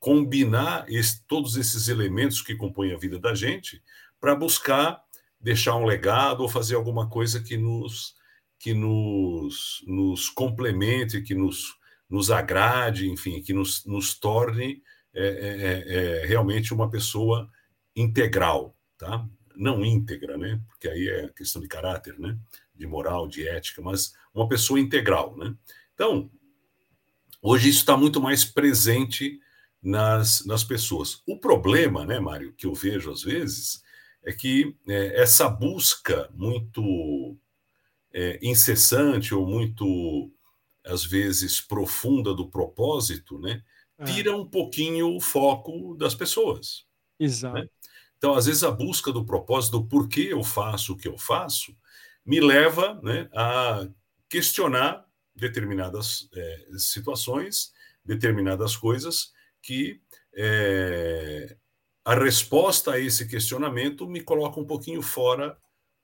[0.08, 3.84] Combinar esse, todos esses elementos que compõem a vida da gente
[4.22, 5.04] para buscar
[5.38, 8.15] deixar um legado ou fazer alguma coisa que nos
[8.58, 11.76] que nos, nos complemente, que nos,
[12.10, 14.82] nos agrade, enfim, que nos, nos torne
[15.13, 17.52] é, é, é, é realmente uma pessoa
[17.93, 19.28] integral, tá?
[19.58, 20.62] Não íntegra, né?
[20.70, 22.38] Porque aí é questão de caráter, né?
[22.74, 25.54] De moral, de ética, mas uma pessoa integral, né?
[25.93, 26.32] Então,
[27.41, 29.41] hoje isso está muito mais presente
[29.82, 31.22] nas, nas pessoas.
[31.26, 33.82] O problema, né, Mário, que eu vejo às vezes,
[34.24, 37.38] é que é, essa busca muito
[38.13, 40.32] é, incessante ou muito,
[40.86, 43.63] às vezes, profunda do propósito, né,
[43.98, 44.06] é.
[44.06, 46.86] tira um pouquinho o foco das pessoas.
[47.20, 47.26] Né?
[47.26, 47.56] Exato.
[47.56, 47.70] Né?
[48.18, 51.76] Então, às vezes, a busca do propósito, do porquê eu faço o que eu faço,
[52.26, 53.88] me leva né, a
[54.28, 57.72] questionar determinadas é, situações,
[58.04, 59.32] determinadas coisas
[59.67, 59.99] que
[60.34, 61.58] é,
[62.06, 65.58] a resposta a esse questionamento me coloca um pouquinho fora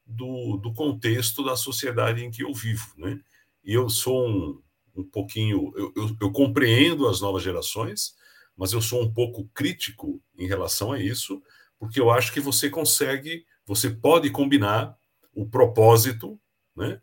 [0.06, 3.17] do, do contexto da sociedade em que eu vivo, né?
[3.63, 4.62] E eu sou um,
[4.93, 8.15] um pouquinho, eu, eu, eu compreendo as novas gerações,
[8.58, 11.41] mas eu sou um pouco crítico em relação a isso,
[11.80, 14.93] porque eu acho que você consegue, você pode combinar
[15.34, 16.38] o propósito,
[16.76, 16.99] né?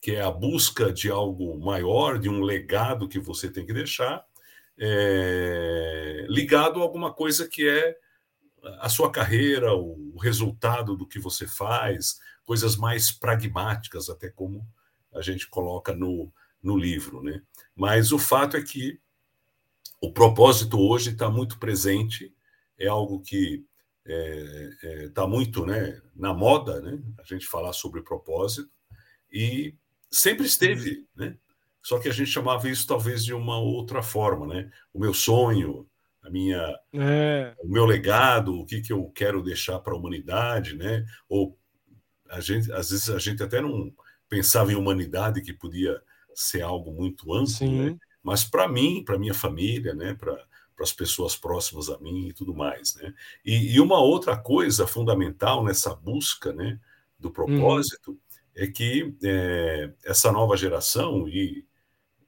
[0.00, 4.24] Que é a busca de algo maior, de um legado que você tem que deixar,
[4.78, 7.96] é, ligado a alguma coisa que é
[8.80, 14.66] a sua carreira, o resultado do que você faz, coisas mais pragmáticas, até como
[15.12, 16.32] a gente coloca no,
[16.62, 17.22] no livro.
[17.22, 17.42] Né?
[17.74, 18.98] Mas o fato é que
[20.00, 22.34] o propósito hoje está muito presente,
[22.78, 23.64] é algo que
[24.04, 27.02] está é, é, tá muito né, na moda, né?
[27.18, 28.70] a gente falar sobre propósito,
[29.32, 29.74] e
[30.10, 31.36] sempre esteve, né?
[31.84, 34.46] Só que a gente chamava isso talvez de uma outra forma.
[34.46, 34.70] Né?
[34.92, 35.86] O meu sonho,
[36.22, 37.54] a minha, é.
[37.62, 41.04] o meu legado, o que, que eu quero deixar para a humanidade, né?
[41.28, 41.58] Ou
[42.30, 43.92] a gente, às vezes a gente até não
[44.28, 46.00] pensava em humanidade que podia
[46.34, 47.96] ser algo muito amplo, né?
[48.22, 50.14] Mas para mim, para minha família, né?
[50.14, 50.42] Para
[50.74, 53.14] para as pessoas próximas a mim e tudo mais, né?
[53.44, 56.80] E, e, uma outra coisa fundamental nessa busca, né,
[57.16, 57.32] do uhum.
[57.32, 58.18] propósito uhum.
[58.56, 61.64] é que é, essa nova geração e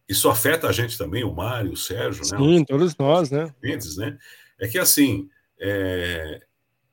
[0.08, 2.38] isso afeta a gente também, o Mário, o Sérgio, né?
[2.38, 3.52] Sim, todos nós, né?
[3.96, 4.16] né?
[4.58, 6.42] É que assim, é,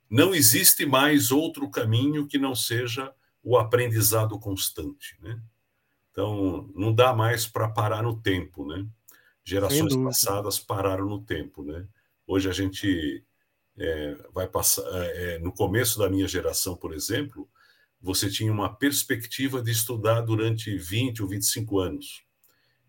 [0.09, 5.39] não existe mais outro caminho que não seja o aprendizado constante, né?
[6.11, 8.85] Então, não dá mais para parar no tempo, né?
[9.43, 11.87] Gerações passadas pararam no tempo, né?
[12.25, 13.23] Hoje a gente
[13.77, 14.83] é, vai passar.
[14.91, 17.49] É, no começo da minha geração, por exemplo,
[17.99, 22.23] você tinha uma perspectiva de estudar durante 20 ou 25 anos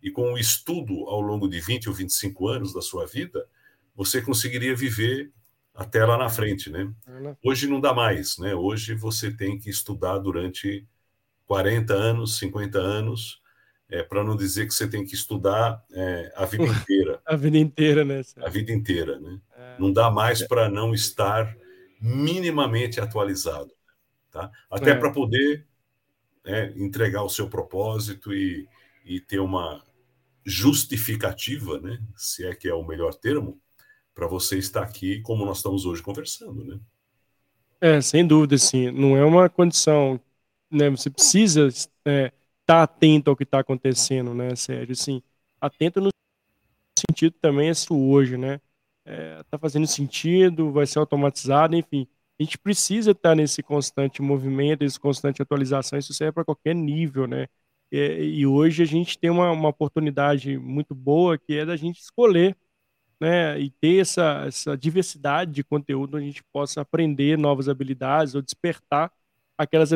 [0.05, 3.49] e com o estudo ao longo de 20 ou 25 anos da sua vida,
[3.97, 5.33] você conseguiria viver
[5.75, 6.93] até lá na frente, né?
[7.43, 8.55] Hoje não dá mais, né?
[8.55, 10.87] Hoje você tem que estudar durante
[11.47, 13.41] 40 anos, 50 anos,
[13.89, 17.23] é, para não dizer que você tem que estudar é, a vida inteira.
[17.25, 18.21] a vida inteira, né?
[18.43, 19.41] A vida inteira, né?
[19.57, 19.77] É.
[19.79, 21.57] Não dá mais para não estar
[21.99, 23.73] minimamente atualizado,
[24.31, 24.53] tá?
[24.71, 24.95] Até é.
[24.97, 25.67] para poder
[26.45, 28.69] é, entregar o seu propósito e,
[29.07, 29.83] e ter uma,
[30.45, 33.61] justificativa, né, se é que é o melhor termo,
[34.15, 36.79] para você estar aqui como nós estamos hoje conversando, né?
[37.81, 38.91] É, sem dúvida, sim.
[38.91, 40.21] Não é uma condição,
[40.71, 40.89] né?
[40.91, 42.33] Você precisa estar é,
[42.65, 44.93] tá atento ao que está acontecendo, né, Sérgio?
[44.93, 45.23] Assim,
[45.61, 46.11] atento no
[47.11, 48.61] sentido também é hoje, né?
[49.05, 52.09] É, tá fazendo sentido, vai ser automatizado, enfim.
[52.39, 55.99] A gente precisa estar tá nesse constante movimento, nesse constante atualização.
[55.99, 57.49] Isso serve para qualquer nível, né?
[57.97, 62.01] É, e hoje a gente tem uma, uma oportunidade muito boa que é da gente
[62.01, 62.57] escolher
[63.21, 68.35] né, e ter essa, essa diversidade de conteúdo onde a gente possa aprender novas habilidades
[68.35, 69.13] ou despertar
[69.57, 69.95] aquelas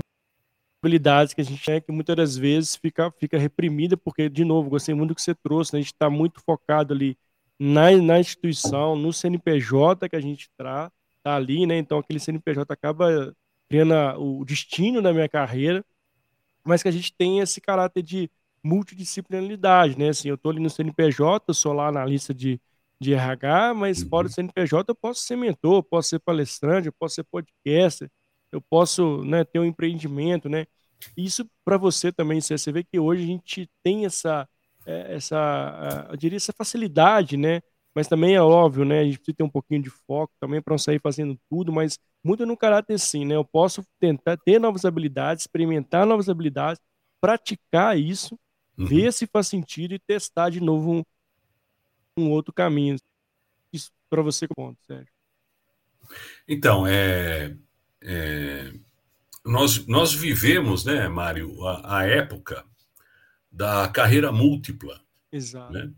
[0.82, 4.70] habilidades que a gente tem que muitas das vezes fica, fica reprimida, porque, de novo,
[4.70, 7.18] gostei muito do que você trouxe, né, a gente está muito focado ali
[7.58, 12.72] na, na instituição, no CNPJ que a gente está tá ali, né, então aquele CNPJ
[12.72, 13.34] acaba
[13.68, 15.84] criando o destino da minha carreira,
[16.68, 18.30] mas que a gente tem esse caráter de
[18.62, 20.10] multidisciplinaridade, né?
[20.10, 22.60] Assim, eu estou ali no CNPJ, sou lá na lista de,
[23.00, 24.08] de RH, mas uhum.
[24.08, 28.10] fora do CNPJ eu posso ser mentor, posso ser palestrante, eu posso ser podcaster,
[28.52, 30.66] eu posso né, ter um empreendimento, né?
[31.16, 34.48] Isso para você também, você vê que hoje a gente tem essa,
[34.84, 37.60] é, essa eu diria, essa facilidade, né?
[37.94, 39.00] Mas também é óbvio, né?
[39.00, 41.98] A gente precisa ter um pouquinho de foco também para não sair fazendo tudo, mas
[42.22, 43.34] muito no caráter assim, né?
[43.34, 46.80] Eu posso tentar ter novas habilidades, experimentar novas habilidades,
[47.20, 48.38] praticar isso
[48.78, 48.86] uhum.
[48.86, 51.04] ver se faz sentido e testar de novo um,
[52.16, 52.96] um outro caminho.
[53.72, 55.12] Isso para você ponto, Sérgio.
[56.46, 57.54] Então, é,
[58.00, 58.72] é,
[59.44, 62.64] nós, nós vivemos, né, Mário, a, a época
[63.50, 65.02] da carreira múltipla.
[65.30, 65.72] Exato.
[65.72, 65.92] Né?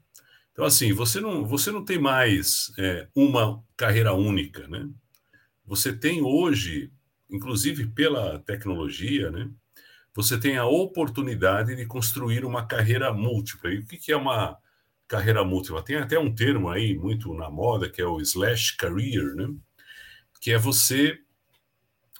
[0.53, 4.89] Então, assim, você não, você não tem mais é, uma carreira única, né?
[5.65, 6.91] Você tem hoje,
[7.31, 9.51] inclusive pela tecnologia, né?
[10.15, 13.71] Você tem a oportunidade de construir uma carreira múltipla.
[13.73, 14.59] E o que é uma
[15.07, 15.85] carreira múltipla?
[15.85, 19.49] Tem até um termo aí muito na moda, que é o slash career, né?
[20.41, 21.19] Que é você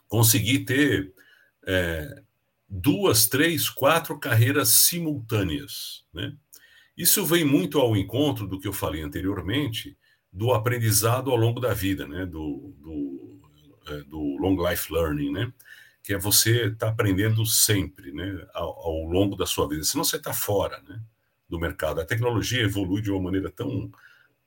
[0.09, 1.13] conseguir ter
[1.67, 2.23] é,
[2.69, 6.33] duas, três, quatro carreiras simultâneas, né?
[7.01, 9.97] Isso vem muito ao encontro do que eu falei anteriormente,
[10.31, 12.27] do aprendizado ao longo da vida, né?
[12.27, 13.41] do, do,
[13.87, 15.51] é, do long life learning, né?
[16.03, 18.47] que é você estar tá aprendendo sempre né?
[18.53, 21.01] Ao, ao, longo da sua vida, senão você está fora né?
[21.49, 22.03] do mercado.
[22.03, 23.91] A tecnologia evolui de uma maneira tão,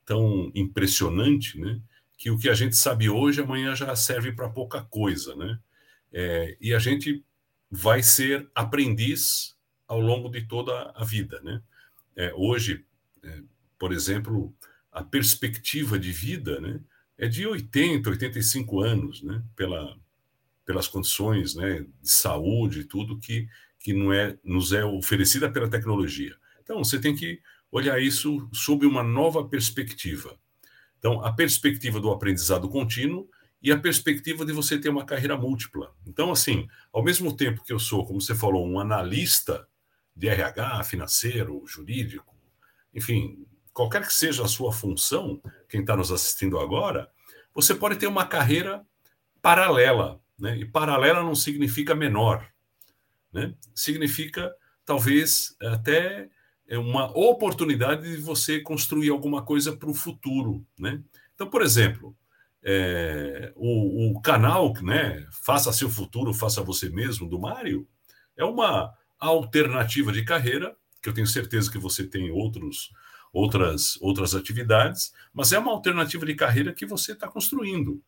[0.05, 1.81] tão impressionante né?
[2.19, 5.35] que o que a gente sabe hoje, amanhã já serve para pouca coisa.
[5.35, 5.59] Né?
[6.13, 7.25] É, e a gente
[7.71, 9.55] vai ser aprendiz
[9.87, 11.41] ao longo de toda a vida.
[11.41, 11.59] Né?
[12.15, 12.85] É, hoje,
[13.23, 13.41] é,
[13.77, 14.53] por exemplo,
[14.91, 16.79] a perspectiva de vida né,
[17.17, 19.97] é de 80, 85 anos, né, pela,
[20.65, 23.47] pelas condições né, de saúde e tudo que,
[23.79, 26.35] que não é, nos é oferecida pela tecnologia.
[26.61, 30.37] Então, você tem que olhar isso sob uma nova perspectiva.
[30.99, 33.27] Então, a perspectiva do aprendizado contínuo
[33.61, 35.93] e a perspectiva de você ter uma carreira múltipla.
[36.05, 39.67] Então, assim, ao mesmo tempo que eu sou, como você falou, um analista
[40.15, 42.35] de RH, financeiro, jurídico,
[42.93, 47.09] enfim, qualquer que seja a sua função, quem está nos assistindo agora,
[47.53, 48.85] você pode ter uma carreira
[49.41, 50.21] paralela.
[50.39, 50.57] Né?
[50.57, 52.47] E paralela não significa menor.
[53.31, 53.53] Né?
[53.73, 54.53] Significa,
[54.85, 56.29] talvez, até
[56.71, 60.65] uma oportunidade de você construir alguma coisa para o futuro.
[60.77, 61.01] Né?
[61.35, 62.15] Então, por exemplo,
[62.63, 67.87] é, o, o, canal né, Faça Seu Futuro, Faça Você Mesmo, do Mário,
[68.37, 68.93] é uma
[69.27, 72.91] alternativa de carreira, que eu tenho certeza que você tem outros,
[73.31, 78.01] outras, outras atividades, mas é uma alternativa de carreira que você está construindo.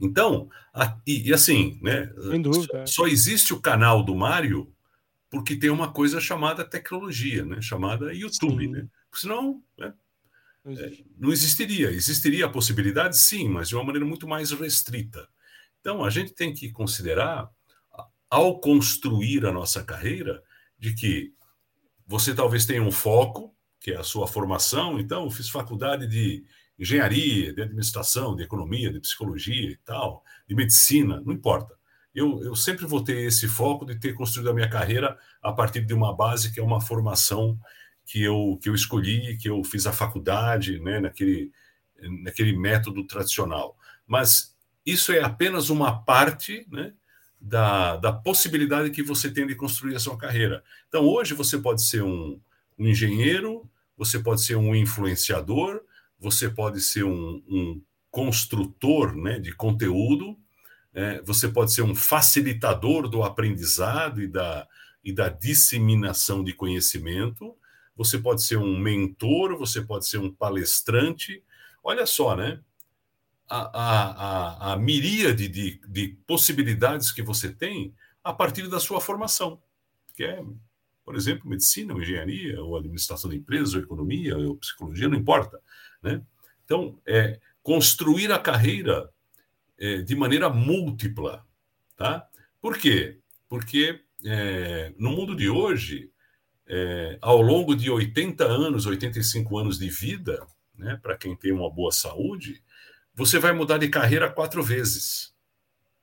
[0.00, 2.06] Então, a, e, e, assim, né,
[2.40, 4.72] dúvida, só, só, existe o canal do Mário
[5.30, 8.70] porque tem uma coisa chamada tecnologia, né, chamada YouTube, sim.
[8.70, 8.88] né?
[9.12, 9.92] Senão, né,
[10.66, 11.90] é, não existiria.
[11.90, 15.28] Existiria a possibilidade, sim, mas de uma maneira muito mais restrita.
[15.80, 17.50] Então, a gente tem que considerar
[18.30, 20.42] ao construir a nossa carreira,
[20.78, 21.32] de que
[22.06, 24.98] você talvez tenha um foco, que é a sua formação.
[24.98, 26.44] Então, eu fiz faculdade de
[26.78, 31.74] engenharia, de administração, de economia, de psicologia e tal, de medicina, não importa.
[32.14, 35.84] Eu, eu sempre vou ter esse foco de ter construído a minha carreira a partir
[35.84, 37.58] de uma base que é uma formação
[38.06, 41.52] que eu, que eu escolhi, que eu fiz a faculdade, né, naquele,
[42.22, 43.76] naquele método tradicional.
[44.06, 46.94] Mas isso é apenas uma parte né,
[47.40, 50.62] da, da possibilidade que você tem de construir a sua carreira.
[50.88, 52.40] Então, hoje você pode ser um,
[52.78, 55.80] um engenheiro, você pode ser um influenciador,
[56.18, 60.36] você pode ser um, um construtor né, de conteúdo,
[60.94, 64.66] é, você pode ser um facilitador do aprendizado e da,
[65.04, 67.54] e da disseminação de conhecimento,
[67.98, 71.42] você pode ser um mentor, você pode ser um palestrante.
[71.82, 72.60] Olha só, né?
[73.48, 79.62] A, a, a, miríade de, de possibilidades que você tem a partir da sua formação,
[80.14, 80.42] que é,
[81.04, 85.60] por exemplo, medicina, ou engenharia, ou administração de empresas, ou economia, ou psicologia, não importa.
[86.02, 86.22] Né?
[86.64, 89.08] Então, é, construir a carreira
[89.78, 91.46] é, de maneira múltipla.
[91.96, 92.28] Tá?
[92.60, 93.18] Por quê?
[93.48, 96.10] Porque é, no mundo de hoje,
[96.66, 101.70] é, ao longo de 80 anos, 85 anos de vida, né, para quem tem uma
[101.70, 102.62] boa saúde,
[103.18, 105.34] você vai mudar de carreira quatro vezes.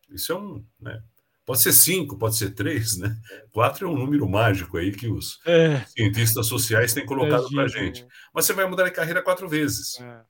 [0.10, 0.66] Isso é um.
[0.78, 1.02] Né?
[1.46, 3.18] Pode ser cinco, pode ser três, né?
[3.54, 5.86] Quatro é um número mágico aí que os é.
[5.86, 8.06] cientistas sociais têm colocado para a gente.
[8.34, 10.24] Mas você vai mudar de carreira quatro vezes é.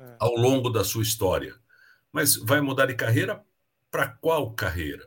[0.00, 0.16] É.
[0.18, 1.54] ao longo da sua história.
[2.12, 3.42] Mas vai mudar de carreira
[3.90, 5.06] para qual carreira?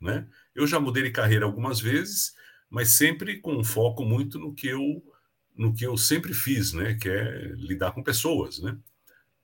[0.00, 0.26] Né?
[0.54, 2.34] Eu já mudei de carreira algumas vezes,
[2.70, 5.04] mas sempre com um foco muito no que eu
[5.54, 6.94] no que eu sempre fiz, né?
[6.94, 8.78] Que é lidar com pessoas, né?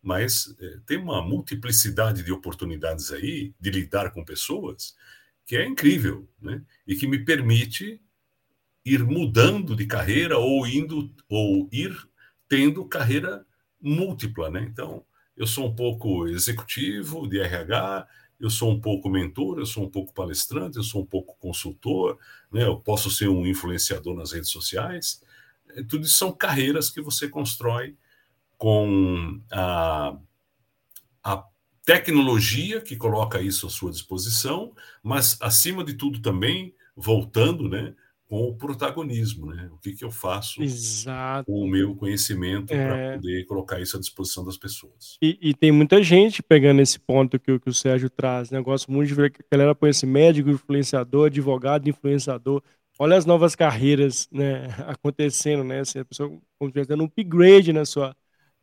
[0.06, 4.94] Mas é, tem uma multiplicidade de oportunidades aí de lidar com pessoas
[5.44, 6.62] que é incrível, né?
[6.86, 8.00] E que me permite
[8.84, 11.92] ir mudando de carreira ou indo ou ir
[12.48, 13.44] tendo carreira
[13.80, 14.62] múltipla, né?
[14.70, 15.04] Então,
[15.36, 18.06] eu sou um pouco executivo de RH,
[18.38, 22.16] eu sou um pouco mentor, eu sou um pouco palestrante, eu sou um pouco consultor,
[22.52, 22.62] né?
[22.62, 25.20] eu posso ser um influenciador nas redes sociais.
[25.88, 27.96] Tudo isso são carreiras que você constrói
[28.58, 30.16] com a,
[31.22, 31.44] a
[31.84, 37.94] tecnologia que coloca isso à sua disposição, mas, acima de tudo, também voltando né,
[38.28, 39.46] com o protagonismo.
[39.46, 39.68] Né?
[39.72, 41.46] O que, que eu faço Exato.
[41.46, 42.86] com o meu conhecimento é...
[42.86, 45.16] para poder colocar isso à disposição das pessoas.
[45.22, 48.50] E, e, tem muita gente pegando esse ponto que, que o Sérgio traz.
[48.50, 48.58] Né?
[48.58, 52.62] Eu gosto muito de ver que a galera esse médico, influenciador, advogado, influenciador.
[52.98, 55.80] Olha as novas carreiras né, acontecendo, né?
[55.80, 58.16] Assim, a pessoa como dando um upgrade na sua,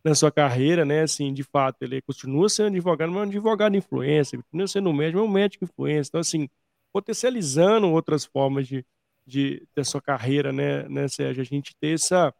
[0.04, 1.02] na sua carreira, né?
[1.04, 4.94] Assim, de fato, ele continua sendo advogado, mas é um advogado influência, continua sendo um
[4.94, 6.10] médico, mas é um médico influência.
[6.10, 6.50] Então, assim,
[6.92, 8.86] potencializando outras formas de,
[9.26, 11.42] de, da sua carreira, né, né, Sérgio?
[11.42, 12.34] A gente ter essa,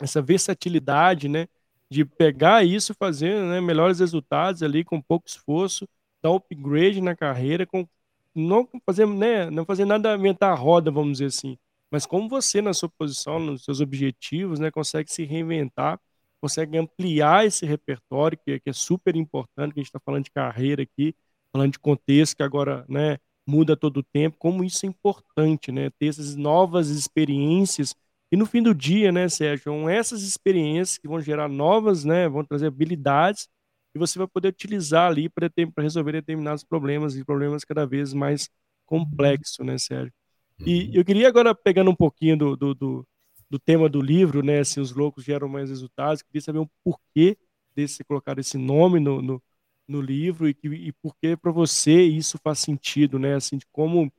[0.00, 1.48] essa versatilidade, né,
[1.90, 5.88] de pegar isso e fazer né, melhores resultados ali com pouco esforço,
[6.22, 7.86] dar upgrade na carreira, com,
[8.34, 11.58] não fazer, né, não fazer nada inventar a roda, vamos dizer assim,
[11.90, 15.98] mas como você, na sua posição, nos seus objetivos, né, consegue se reinventar,
[16.40, 20.30] consegue ampliar esse repertório, que, que é super importante, que a gente está falando de
[20.30, 21.14] carreira aqui,
[21.52, 25.90] falando de contexto, que agora, né, muda todo o tempo, como isso é importante, né?
[25.98, 27.94] Ter essas novas experiências
[28.30, 32.28] e no fim do dia, né, Sérgio, são essas experiências que vão gerar novas, né,
[32.28, 33.48] vão trazer habilidades
[33.94, 38.50] e você vai poder utilizar ali para resolver determinados problemas e problemas cada vez mais
[38.84, 40.12] complexos, né, Sérgio?
[40.60, 40.90] E uhum.
[40.94, 43.08] eu queria agora, pegando um pouquinho do, do, do,
[43.50, 47.36] do tema do livro, né, se os loucos geram mais resultados, queria saber um porquê
[47.74, 49.42] desse colocar esse nome no, no,
[49.86, 53.36] no livro e, que, e por que para você isso faz sentido, né?
[53.36, 54.12] Assim, de como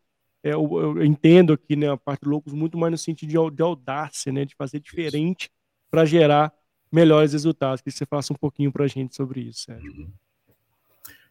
[0.43, 3.55] é, eu, eu, entendo aqui, né, a parte do Loucos muito mais no sentido de,
[3.55, 5.51] de audácia, né, de fazer diferente
[5.91, 6.53] para gerar
[6.91, 7.81] melhores resultados.
[7.81, 9.91] Que você faça um pouquinho para a gente sobre isso, Sérgio.
[9.91, 10.11] Uhum.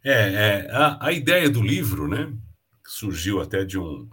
[0.04, 2.32] É, é a, a, ideia do livro, né,
[2.86, 4.08] surgiu até de um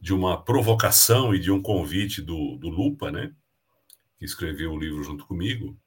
[0.00, 3.34] de uma provocação e de um convite do, do Lupa, né,
[4.18, 5.78] que escreveu o livro junto comigo,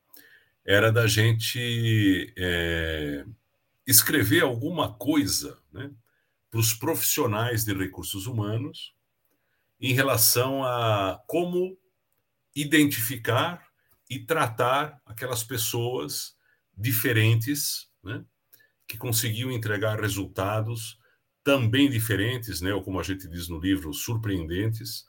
[0.64, 3.26] era da gente é,
[3.88, 5.92] escrever alguma coisa né,
[6.50, 8.94] para os profissionais de recursos humanos
[9.80, 11.78] em relação a como
[12.56, 13.68] identificar
[14.10, 16.36] e tratar aquelas pessoas
[16.78, 18.24] diferentes, né,
[18.88, 21.00] que conseguiam entregar resultados
[21.44, 25.06] também diferentes, né, ou como a gente diz no livro, surpreendentes,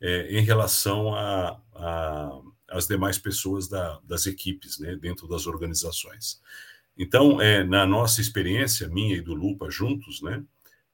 [0.00, 2.40] é, em relação a, a,
[2.70, 6.40] as demais pessoas da, das equipes, né, dentro das organizações.
[6.96, 10.42] Então, é, na nossa experiência, minha e do Lupa juntos, né,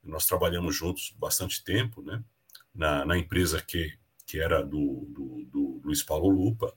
[0.03, 2.23] nós trabalhamos juntos bastante tempo, né,
[2.75, 3.93] na, na empresa que,
[4.27, 6.73] que era do, do, do Luiz Paulo Lupa,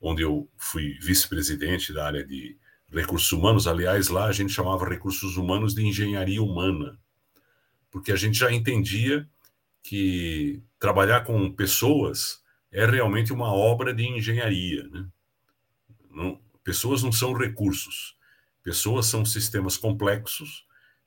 [0.00, 2.56] onde eu fui vice-presidente da área de
[2.90, 3.66] recursos humanos.
[3.66, 6.98] Aliás, lá a gente chamava recursos humanos de engenharia humana,
[7.90, 9.28] porque a gente já entendia
[9.82, 14.86] que trabalhar com pessoas é realmente uma obra de engenharia.
[14.88, 15.06] Né?
[16.10, 18.16] Não, pessoas não são recursos.
[18.62, 20.66] Pessoas são sistemas complexos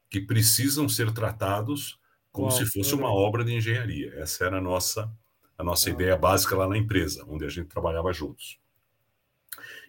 [0.09, 1.99] que precisam ser tratados
[2.31, 4.13] como Uau, se fosse uma obra de engenharia.
[4.15, 5.11] Essa era a nossa,
[5.57, 8.59] a nossa ideia básica lá na empresa, onde a gente trabalhava juntos.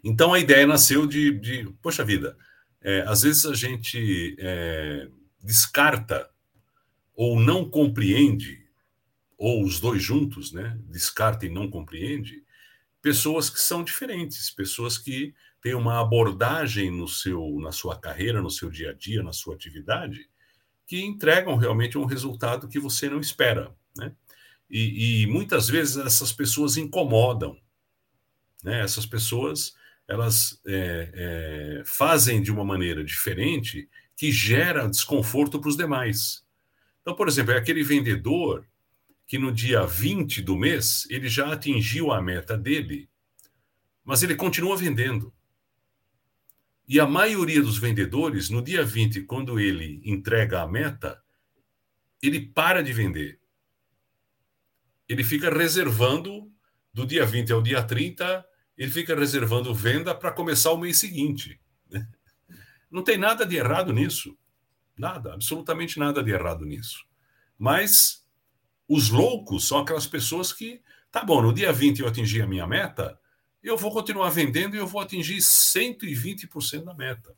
[0.04, 2.36] Então a ideia nasceu de, de poxa vida,
[2.80, 5.08] é, às vezes a gente é,
[5.40, 6.28] descarta
[7.14, 8.66] ou não compreende,
[9.36, 12.42] ou os dois juntos, né, descarta e não compreende,
[13.00, 18.50] pessoas que são diferentes, pessoas que tem uma abordagem no seu, na sua carreira, no
[18.50, 20.28] seu dia a dia, na sua atividade,
[20.86, 23.74] que entregam realmente um resultado que você não espera.
[23.96, 24.12] Né?
[24.70, 27.56] E, e muitas vezes essas pessoas incomodam.
[28.62, 28.80] Né?
[28.80, 29.74] Essas pessoas
[30.08, 36.44] elas é, é, fazem de uma maneira diferente que gera desconforto para os demais.
[37.02, 38.66] Então, por exemplo, é aquele vendedor
[39.26, 43.08] que no dia 20 do mês ele já atingiu a meta dele,
[44.04, 45.32] mas ele continua vendendo.
[46.86, 51.22] E a maioria dos vendedores, no dia 20, quando ele entrega a meta,
[52.22, 53.40] ele para de vender.
[55.08, 56.50] Ele fica reservando
[56.92, 58.44] do dia 20 ao dia 30,
[58.76, 61.60] ele fica reservando venda para começar o mês seguinte.
[62.90, 64.36] Não tem nada de errado nisso.
[64.96, 67.04] Nada, absolutamente nada de errado nisso.
[67.58, 68.24] Mas
[68.88, 72.66] os loucos são aquelas pessoas que, tá bom, no dia 20 eu atingi a minha
[72.66, 73.18] meta,
[73.62, 77.34] eu vou continuar vendendo e eu vou atingir 120% da meta.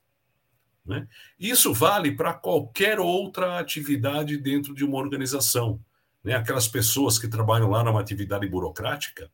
[0.84, 1.06] Né?
[1.38, 5.82] Isso vale para qualquer outra atividade dentro de uma organização.
[6.22, 6.34] Né?
[6.34, 9.30] Aquelas pessoas que trabalham lá numa atividade burocrática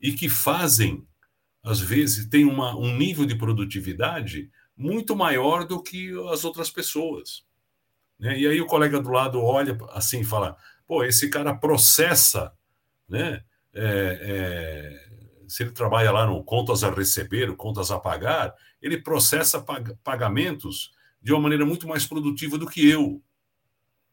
[0.00, 1.06] e que fazem,
[1.62, 7.44] às vezes, têm uma, um nível de produtividade muito maior do que as outras pessoas.
[8.20, 8.38] Né?
[8.38, 10.56] E aí o colega do lado olha assim e fala:
[10.86, 12.52] pô, esse cara processa,
[13.08, 13.42] né?
[13.72, 15.10] É, é,
[15.48, 20.92] se ele trabalha lá no contas a receber, contas a pagar, ele processa pag pagamentos
[21.22, 23.22] de uma maneira muito mais produtiva do que eu.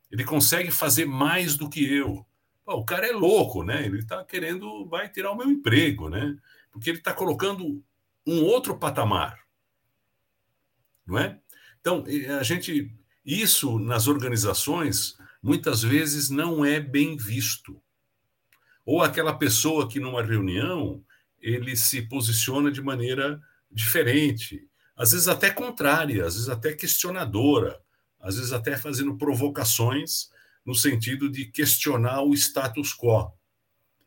[0.10, 2.26] Ele consegue fazer mais do que eu.
[2.64, 3.86] Pô, o cara é louco, né?
[3.86, 6.36] Ele está querendo, vai tirar o meu emprego, né?
[6.72, 7.84] Porque ele está colocando
[8.26, 9.40] um outro patamar,
[11.06, 11.40] não é?
[11.80, 12.04] Então
[12.40, 12.92] a gente,
[13.28, 17.82] isso nas organizações muitas vezes não é bem visto.
[18.86, 21.04] Ou aquela pessoa que numa reunião
[21.42, 24.66] ele se posiciona de maneira diferente,
[24.96, 27.78] às vezes até contrária, às vezes até questionadora,
[28.18, 30.30] às vezes até fazendo provocações
[30.66, 33.32] no sentido de questionar o status quo.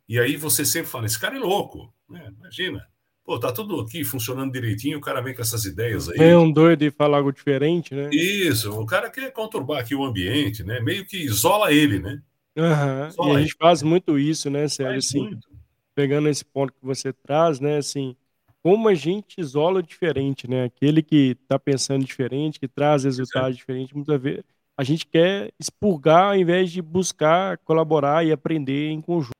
[0.09, 2.33] E aí você sempre fala: esse cara é louco, né?
[2.37, 2.89] imagina.
[3.31, 6.19] Pô, tá tudo aqui funcionando direitinho, o cara vem com essas ideias aí.
[6.19, 8.11] É um doido e fala algo diferente, né?
[8.13, 10.81] Isso, o cara quer conturbar aqui o ambiente, né?
[10.81, 12.21] Meio que isola ele, né?
[12.57, 13.29] Uhum.
[13.29, 14.99] e a gente faz muito isso, né, Sérgio?
[14.99, 15.49] Assim, muito.
[15.95, 17.77] Pegando esse ponto que você traz, né?
[17.77, 18.17] Assim,
[18.65, 20.65] como a gente isola diferente, né?
[20.65, 24.43] Aquele que está pensando diferente, que traz resultados diferentes, muitas vezes
[24.77, 29.31] a gente quer expurgar ao invés de buscar colaborar e aprender em conjunto,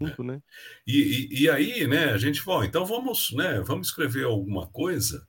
[0.00, 0.42] né?
[0.86, 2.12] E, e, e, aí, né?
[2.12, 3.60] A gente, bom, então vamos, né?
[3.60, 5.26] Vamos escrever alguma coisa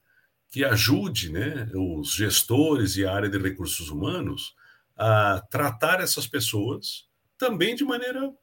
[0.49, 1.69] que ajude, né?
[1.73, 4.55] Os gestores e a área de recursos humanos
[4.95, 7.07] a tratar essas pessoas
[7.37, 8.33] também de maneira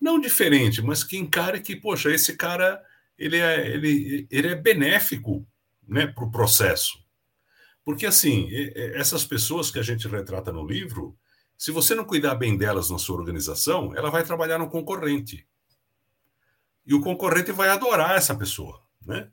[0.00, 2.82] não diferente, mas que encare que, poxa, esse cara
[3.18, 5.46] ele é, ele, ele é benéfico
[5.86, 6.98] né, para o processo.
[7.84, 8.48] Porque, assim,
[8.94, 11.16] essas pessoas que a gente retrata no livro,
[11.60, 15.46] se você não cuidar bem delas na sua organização, ela vai trabalhar no concorrente.
[16.86, 19.28] E o concorrente vai adorar essa pessoa, né?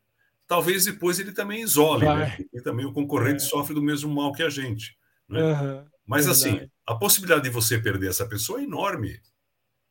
[0.45, 2.38] Talvez depois ele também isole, né?
[2.53, 3.47] E também o concorrente é.
[3.47, 4.97] sofre do mesmo mal que a gente.
[5.30, 5.41] Né?
[5.41, 6.65] Uhum, Mas, assim, verdade.
[6.65, 9.21] assim, a possibilidade de você perder essa pessoa é enorme.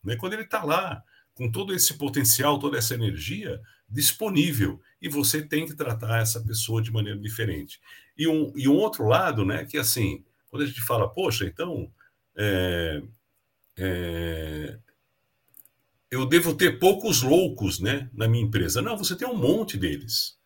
[0.04, 0.14] Né?
[0.16, 3.58] Quando ele está lá, com todo esse potencial, toda essa energia,
[3.88, 7.80] disponível e você tem que tratar essa pessoa de maneira diferente.
[8.14, 11.90] E um, e um outro lado, né, que assim, quando a gente fala, poxa, então
[12.36, 13.02] é,
[13.78, 14.78] é,
[16.10, 18.82] eu devo ter poucos loucos né, na minha empresa.
[18.82, 20.36] Não, você tem um monte deles.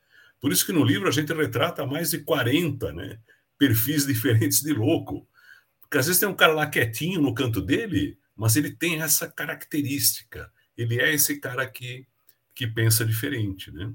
[0.41, 3.18] Por isso que no livro a gente retrata mais de 40 né,
[3.59, 5.26] perfis diferentes de louco.
[5.80, 9.28] Porque às vezes tem um cara lá quietinho no canto dele, mas ele tem essa
[9.28, 10.51] característica.
[10.76, 12.07] Ele é esse cara que
[12.61, 13.91] que pensa diferente, né?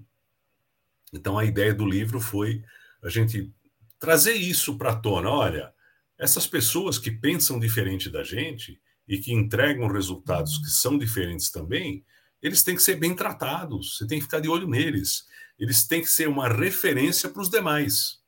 [1.14, 2.64] Então a ideia do livro foi
[3.04, 3.54] a gente
[4.00, 5.30] trazer isso para a tona.
[5.30, 5.72] Olha,
[6.18, 12.04] essas pessoas que pensam diferente da gente e que entregam resultados que são diferentes também,
[12.42, 13.98] eles têm que ser bem tratados.
[13.98, 15.28] Você tem que ficar de olho neles.
[15.58, 18.22] Eles têm que ser uma referência para os demais.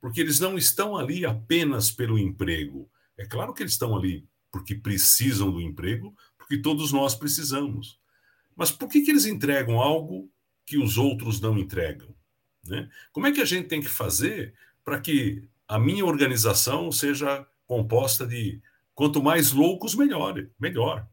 [0.00, 2.90] Porque eles não estão ali apenas pelo emprego.
[3.16, 7.98] É claro que eles estão ali porque precisam do emprego, porque todos nós precisamos.
[8.54, 10.30] Mas por que, que eles entregam algo
[10.64, 12.14] que os outros não entregam?
[12.64, 12.88] Né?
[13.12, 14.54] Como é que a gente tem que fazer
[14.84, 18.60] para que a minha organização seja composta de
[18.94, 21.08] quanto mais loucos, melhor, melhor.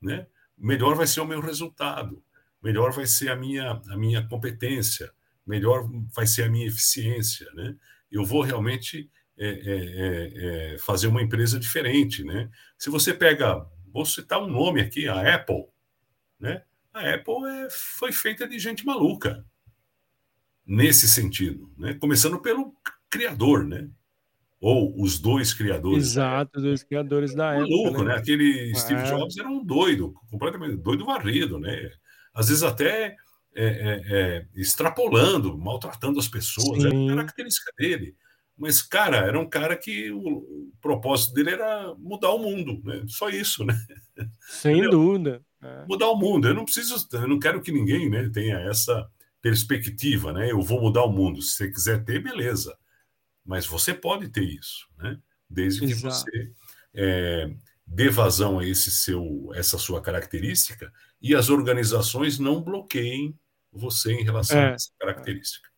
[0.00, 0.26] Né?
[0.56, 2.22] Melhor vai ser o meu resultado,
[2.62, 5.12] melhor vai ser a minha, a minha competência,
[5.46, 7.50] melhor vai ser a minha eficiência.
[7.54, 7.76] Né?
[8.10, 12.24] Eu vou realmente é, é, é, é fazer uma empresa diferente.
[12.24, 12.50] Né?
[12.78, 15.66] Se você pega, vou citar um nome aqui, a Apple.
[16.38, 16.62] Né?
[16.92, 19.44] A Apple é, foi feita de gente maluca,
[20.66, 21.94] nesse sentido, né?
[21.94, 22.74] começando pelo
[23.16, 23.88] criador, né?
[24.60, 26.04] ou os dois criadores.
[26.04, 27.54] Exato, dois criadores da.
[27.54, 28.08] Maluco, né?
[28.08, 28.16] né?
[28.16, 29.04] Aquele Steve é.
[29.04, 31.90] Jobs era um doido, completamente doido varrido, né?
[32.34, 33.14] Às vezes até
[33.54, 37.06] é, é, é extrapolando, maltratando as pessoas, Sim.
[37.06, 38.14] era característica dele.
[38.58, 43.04] Mas, cara, era um cara que o propósito dele era mudar o mundo, né?
[43.06, 43.78] Só isso, né?
[44.48, 44.92] Sem Entendeu?
[44.92, 45.42] dúvida.
[45.62, 45.84] É.
[45.86, 46.48] Mudar o mundo.
[46.48, 49.06] Eu não preciso, eu não quero que ninguém né, tenha essa
[49.42, 50.50] perspectiva, né?
[50.50, 51.42] Eu vou mudar o mundo.
[51.42, 52.74] Se você quiser ter, beleza.
[53.46, 55.18] Mas você pode ter isso, né?
[55.48, 56.14] Desde que Exato.
[56.16, 56.52] você
[56.94, 57.50] é,
[57.86, 60.92] dê vazão a esse seu, essa sua característica
[61.22, 63.38] e as organizações não bloqueiem
[63.72, 64.70] você em relação é.
[64.70, 65.68] a essa característica.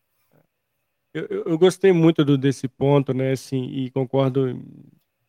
[1.13, 3.31] Eu, eu, gostei muito do, desse ponto, né?
[3.31, 4.47] Assim, e concordo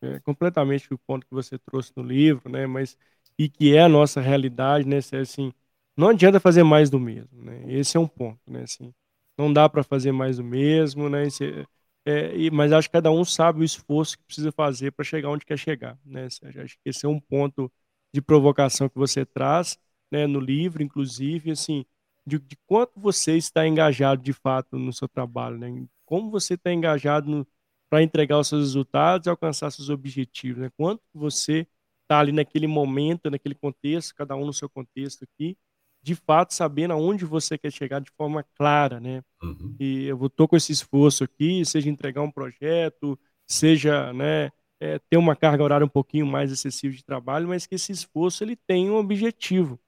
[0.01, 2.65] é, completamente com o ponto que você trouxe no livro, né?
[2.67, 2.97] Mas
[3.37, 4.97] e que é a nossa realidade, né?
[4.97, 5.51] Assim,
[5.97, 7.63] não adianta fazer mais do mesmo, né?
[7.67, 8.63] Esse é um ponto, né?
[8.63, 8.93] Assim,
[9.37, 11.25] não dá para fazer mais do mesmo, né?
[11.25, 11.65] Esse,
[12.05, 15.29] é, e, mas acho que cada um sabe o esforço que precisa fazer para chegar
[15.29, 16.25] onde quer chegar, né?
[16.25, 17.71] Acho que esse é um ponto
[18.13, 19.77] de provocação que você traz,
[20.11, 20.25] né?
[20.27, 21.85] No livro, inclusive, assim,
[22.25, 25.85] de, de quanto você está engajado de fato no seu trabalho, né?
[26.05, 27.47] Como você está engajado
[27.89, 30.71] para entregar os seus resultados e alcançar seus objetivos, né?
[30.77, 31.67] Quanto você
[32.03, 35.57] está ali naquele momento, naquele contexto, cada um no seu contexto aqui,
[36.01, 39.23] de fato sabendo aonde você quer chegar de forma clara, né?
[39.41, 39.75] Uhum.
[39.79, 45.17] E eu estou com esse esforço aqui, seja entregar um projeto, seja, né, é, ter
[45.17, 48.89] uma carga horária um pouquinho mais excessiva de trabalho, mas que esse esforço ele tem
[48.89, 49.79] um objetivo,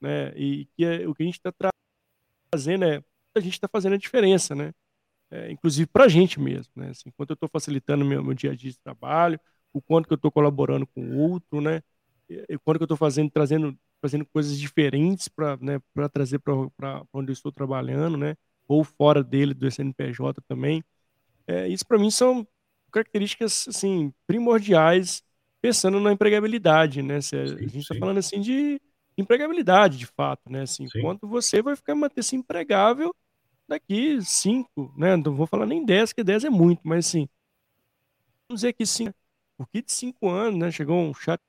[0.00, 0.32] né?
[0.36, 1.52] E que é, o que a gente está
[2.52, 3.02] fazendo é
[3.34, 4.72] a gente está fazendo a diferença, né?
[5.30, 6.90] É, inclusive para a gente mesmo, né?
[6.90, 9.40] Assim, enquanto eu estou facilitando meu, meu dia a dia de trabalho,
[9.72, 11.82] o quanto que eu estou colaborando com o outro, né?
[12.28, 15.80] E, quanto que eu estou fazendo, trazendo, fazendo coisas diferentes para né,
[16.12, 18.34] trazer para onde eu estou trabalhando, né?
[18.66, 20.82] Ou fora dele, do SNPJ também.
[21.46, 22.46] É, isso para mim são
[22.90, 25.22] características assim primordiais
[25.60, 27.20] pensando na empregabilidade, né?
[27.20, 28.80] Se a, sim, gente está falando assim de
[29.16, 30.62] empregabilidade, de fato, né?
[30.62, 31.00] Assim, sim.
[31.00, 33.14] quanto você vai ficar manter-se empregável
[33.68, 35.16] daqui cinco, né?
[35.16, 37.28] Não vou falar nem dez, que dez é muito, mas assim,
[38.48, 39.12] vamos dizer que sim,
[39.56, 40.70] porque de cinco anos, né?
[40.70, 41.40] Chegou um chat,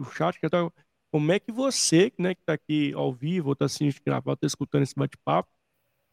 [0.00, 0.70] o chat que tá,
[1.16, 4.46] como é que você, né, que está aqui ao vivo, ou está assistindo gravado, está
[4.46, 5.48] escutando esse bate-papo,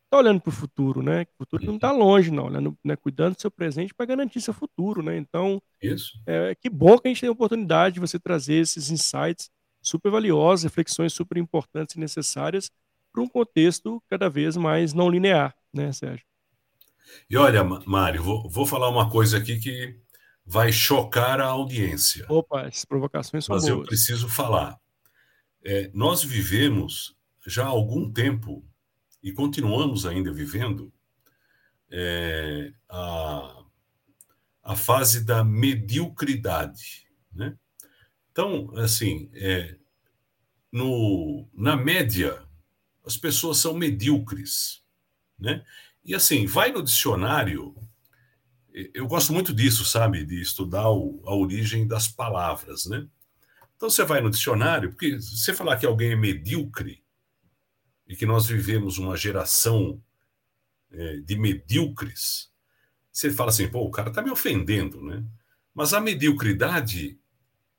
[0.06, 1.24] está olhando para o futuro, né?
[1.24, 2.96] O futuro não está longe, não, olhando, né?
[2.96, 5.18] cuidando do seu presente para garantir seu futuro, né?
[5.18, 6.18] Então, Isso.
[6.26, 9.52] É, que bom que a gente tem a oportunidade de você trazer esses insights
[9.82, 12.72] super valiosos, reflexões super importantes e necessárias
[13.12, 16.26] para um contexto cada vez mais não linear, né, Sérgio?
[17.30, 20.00] E olha, Mário, vou, vou falar uma coisa aqui que
[20.46, 22.26] vai chocar a audiência.
[22.30, 23.78] Opa, essas provocações são Mas boas.
[23.78, 24.82] eu preciso falar.
[25.64, 27.16] É, nós vivemos
[27.48, 28.66] já há algum tempo
[29.22, 30.92] e continuamos ainda vivendo
[31.90, 33.64] é, a,
[34.64, 37.08] a fase da mediocridade.
[37.34, 37.58] Né?
[38.32, 39.78] Então, assim, é,
[40.72, 42.44] no, na média,
[43.06, 44.84] as pessoas são medíocres.
[45.40, 45.64] Né?
[46.04, 47.76] E assim, vai no dicionário.
[48.94, 50.26] Eu gosto muito disso, sabe?
[50.26, 53.08] De estudar o, a origem das palavras, né?
[53.84, 57.04] Então você vai no dicionário, porque você falar que alguém é medíocre,
[58.08, 60.02] e que nós vivemos uma geração
[60.90, 62.50] é, de medíocres,
[63.12, 65.22] você fala assim, pô, o cara está me ofendendo, né?
[65.74, 67.20] Mas a mediocridade,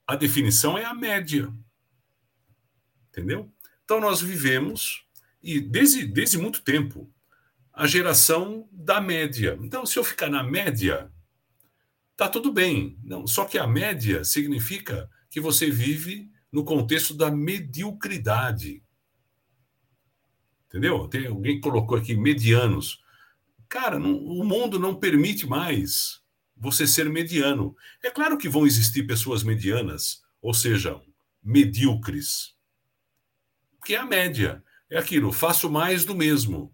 [0.06, 1.50] a definição é a média.
[3.08, 3.50] Entendeu?
[3.82, 5.08] Então nós vivemos,
[5.42, 7.10] e desde, desde muito tempo,
[7.72, 9.58] a geração da média.
[9.62, 11.10] Então, se eu ficar na média,
[12.14, 12.98] tá tudo bem.
[13.02, 18.84] Não, só que a média significa que você vive no contexto da mediocridade.
[20.68, 21.08] Entendeu?
[21.08, 23.02] Tem alguém que colocou aqui medianos.
[23.68, 26.22] Cara, não, o mundo não permite mais
[26.56, 27.76] você ser mediano.
[28.00, 31.02] É claro que vão existir pessoas medianas, ou seja,
[31.42, 32.54] medíocres.
[33.80, 34.62] Porque é a média.
[34.88, 36.72] É aquilo, faço mais do mesmo.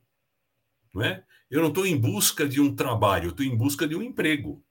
[0.92, 1.24] Não é?
[1.50, 4.62] Eu não estou em busca de um trabalho, estou em busca de um emprego.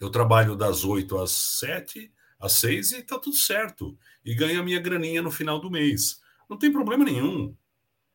[0.00, 2.10] Eu trabalho das 8 às 7,
[2.44, 3.96] às 6 e está tudo certo.
[4.24, 6.20] E ganho a minha graninha no final do mês.
[6.48, 7.54] Não tem problema nenhum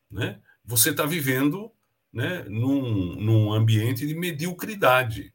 [0.09, 0.41] né?
[0.65, 1.71] Você está vivendo
[2.11, 5.33] né, num, num ambiente de mediocridade.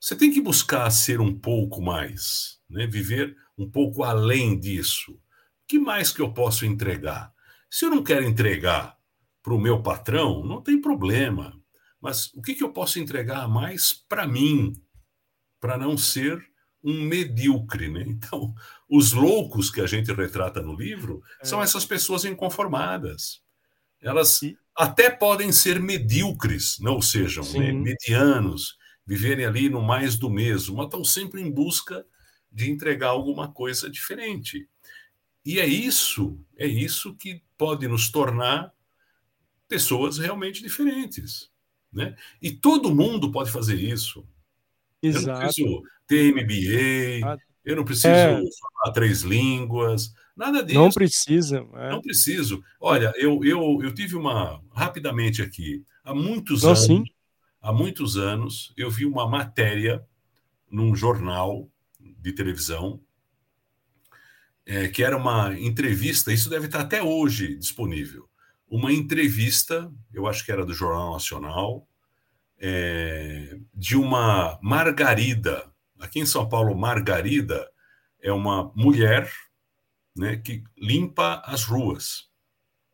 [0.00, 2.86] Você tem que buscar ser um pouco mais, né?
[2.86, 5.18] viver um pouco além disso.
[5.66, 7.32] Que mais que eu posso entregar?
[7.70, 8.96] Se eu não quero entregar
[9.42, 11.58] para o meu patrão, não tem problema.
[12.00, 14.72] Mas o que, que eu posso entregar mais para mim,
[15.60, 16.44] para não ser
[16.82, 18.04] um medíocre, né?
[18.06, 18.54] Então,
[18.88, 21.44] os loucos que a gente retrata no livro é.
[21.44, 23.44] são essas pessoas inconformadas
[24.00, 24.40] elas
[24.74, 30.86] até podem ser medíocres, não sejam né, medianos, viverem ali no mais do mesmo, mas
[30.86, 32.04] estão sempre em busca
[32.52, 34.68] de entregar alguma coisa diferente.
[35.44, 38.72] E é isso, é isso que pode nos tornar
[39.68, 41.50] pessoas realmente diferentes.
[41.92, 42.14] Né?
[42.42, 44.28] E todo mundo pode fazer isso.
[45.02, 45.28] Exato.
[45.28, 48.40] Eu não preciso ter MBA, eu não preciso é.
[48.82, 50.78] falar três línguas, Nada disso.
[50.78, 51.66] Não precisa.
[51.74, 51.90] É.
[51.90, 52.62] Não preciso.
[52.78, 54.62] Olha, eu, eu, eu tive uma.
[54.70, 55.82] Rapidamente aqui.
[56.04, 56.84] Há muitos Não, anos.
[56.84, 57.04] Sim.
[57.62, 60.04] Há muitos anos, eu vi uma matéria
[60.70, 61.68] num jornal
[61.98, 63.00] de televisão
[64.64, 66.32] é, que era uma entrevista.
[66.32, 68.28] Isso deve estar até hoje disponível.
[68.68, 71.88] Uma entrevista, eu acho que era do Jornal Nacional,
[72.58, 75.70] é, de uma Margarida.
[75.98, 77.70] Aqui em São Paulo, Margarida
[78.20, 79.30] é uma mulher
[80.16, 82.28] né, que limpa as ruas.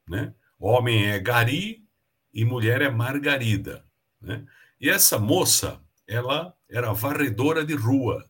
[0.08, 0.34] Né?
[0.58, 1.84] Homem é Gari
[2.32, 3.84] e mulher é Margarida.
[4.20, 4.44] Né?
[4.80, 8.28] E essa moça, ela era varredora de rua.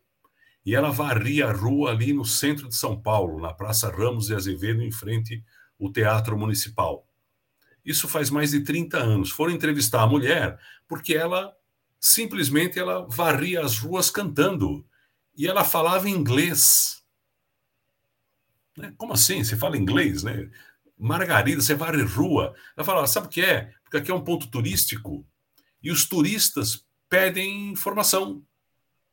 [0.65, 4.35] E ela varria a rua ali no centro de São Paulo, na Praça Ramos de
[4.35, 5.43] Azevedo, em frente
[5.81, 7.07] ao Teatro Municipal.
[7.85, 9.31] Isso faz mais de 30 anos.
[9.31, 11.55] Foram entrevistar a mulher porque ela
[11.99, 14.85] simplesmente ela varria as ruas cantando.
[15.37, 17.03] E ela falava inglês.
[18.77, 18.93] Né?
[18.97, 19.43] Como assim?
[19.43, 20.51] Você fala inglês, né?
[20.99, 22.55] Margarida, você varre rua.
[22.77, 23.73] Ela falava, sabe o que é?
[23.83, 25.27] Porque aqui é um ponto turístico
[25.83, 28.43] e os turistas pedem informação.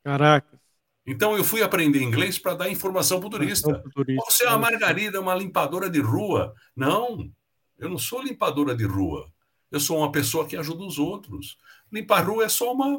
[0.04, 0.60] Caraca.
[1.06, 3.84] Então eu fui aprender inglês para dar informação para o turista.
[4.26, 6.54] Você é uma Margarida, uma limpadora de rua.
[6.76, 7.32] Não,
[7.80, 9.32] eu não sou limpadora de rua.
[9.72, 11.58] Eu sou uma pessoa que ajuda os outros.
[11.92, 12.98] Limpar rua é só uma,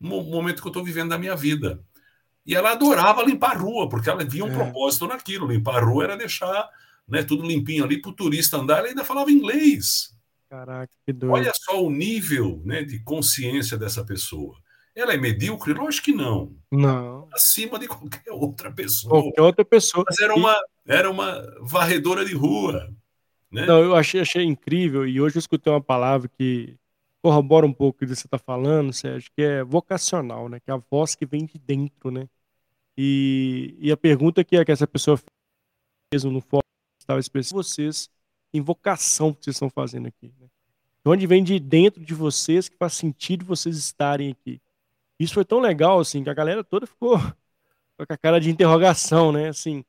[0.00, 1.84] um momento que eu estou vivendo da minha vida.
[2.46, 4.54] E ela adorava limpar rua, porque ela via um é.
[4.54, 5.46] propósito naquilo.
[5.46, 6.68] Limpar rua era deixar
[7.06, 8.78] né, tudo limpinho ali para o turista andar.
[8.78, 10.14] Ela ainda falava inglês.
[10.48, 11.32] Caraca, que doido.
[11.32, 14.56] Olha só o nível né, de consciência dessa pessoa.
[14.94, 15.72] Ela é medíocre?
[15.72, 16.56] Lógico que não.
[16.70, 17.28] Não.
[17.32, 19.22] Acima de qualquer outra pessoa.
[19.22, 20.04] Qualquer outra pessoa.
[20.08, 22.92] Mas era uma, era uma varredora de rua.
[23.50, 23.66] Né?
[23.66, 26.76] Não, eu achei, achei incrível, e hoje eu escutei uma palavra que
[27.20, 30.60] corrobora um pouco do que você está falando, Sérgio, que é vocacional, né?
[30.60, 32.28] Que é a voz que vem de dentro, né?
[32.96, 35.18] E, e a pergunta que, é que essa pessoa
[36.12, 36.62] fez no fórum
[36.98, 38.08] estava específico, vocês,
[38.52, 40.46] em vocação que vocês estão fazendo aqui, né?
[41.04, 44.60] De onde vem de dentro de vocês que faz sentido vocês estarem aqui.
[45.18, 47.18] Isso foi tão legal, assim, que a galera toda ficou
[47.98, 49.48] com a cara de interrogação, né?
[49.48, 49.84] Assim,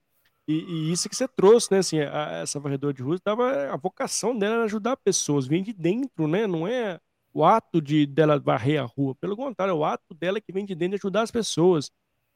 [0.51, 1.79] e, e, isso que você trouxe, né?
[1.79, 5.73] Assim, a, essa varredora de rua, tava, a vocação dela era ajudar pessoas, vem de
[5.73, 6.47] dentro, né?
[6.47, 6.99] Não é
[7.33, 10.65] o ato de dela varrer a rua, pelo contrário, é o ato dela que vem
[10.65, 11.91] de dentro de ajudar as pessoas.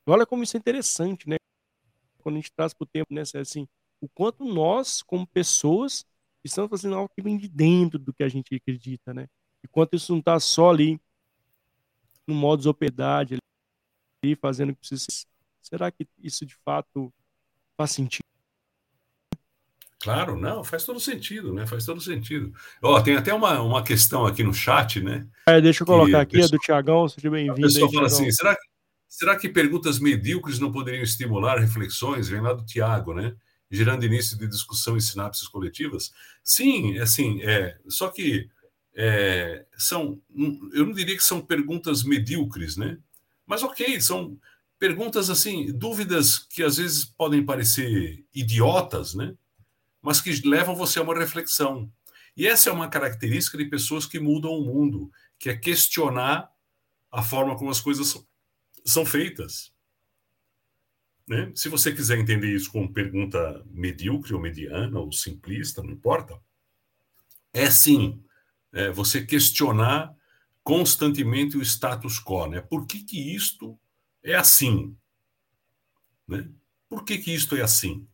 [0.05, 1.37] Olha como isso é interessante, né?
[2.19, 3.21] Quando a gente traz para o tempo, né?
[3.21, 3.67] Assim,
[3.99, 6.05] o quanto nós, como pessoas,
[6.43, 9.27] estamos fazendo algo que vem de dentro do que a gente acredita, né?
[9.63, 10.99] E quanto isso não está só ali
[12.27, 13.37] no modo operidade,
[14.23, 15.07] ali, fazendo o que precisa.
[15.61, 17.13] Será que isso de fato
[17.77, 18.25] Faz sentido?
[19.99, 21.65] Claro, não, faz todo sentido, né?
[21.65, 22.53] Faz todo sentido.
[22.79, 25.27] Ó, tem até uma, uma questão aqui no chat, né?
[25.47, 27.65] É, deixa eu colocar aqui, pessoa, é do Tiagão, seja bem-vindo.
[27.65, 28.61] A pessoa fala assim, será que,
[29.07, 32.29] será que perguntas medíocres não poderiam estimular reflexões?
[32.29, 33.35] Vem lá do Tiago, né?
[33.71, 36.13] Gerando início de discussão em sinapses coletivas?
[36.43, 38.47] Sim, assim, é, só que
[38.95, 40.21] é, são,
[40.71, 42.99] eu não diria que são perguntas medíocres, né?
[43.47, 44.37] Mas ok, são
[44.79, 49.35] perguntas assim, dúvidas que às vezes podem parecer idiotas, né?
[50.01, 51.91] Mas que levam você a uma reflexão.
[52.37, 55.09] E essa é uma característica de pessoas que mudam o mundo,
[55.39, 56.49] que é questionar
[57.11, 58.21] a forma como as coisas
[58.85, 59.73] são feitas.
[61.27, 61.51] Né?
[61.55, 66.39] Se você quiser entender isso como pergunta medíocre ou mediana ou simplista, não importa,
[67.53, 68.21] é sim
[68.75, 70.13] é você questionar
[70.61, 72.47] constantemente o status quo.
[72.47, 72.59] Né?
[72.59, 73.79] Por que, que isto
[74.25, 74.97] é assim.
[76.27, 76.49] Né?
[76.89, 78.07] Por que, que isto é assim?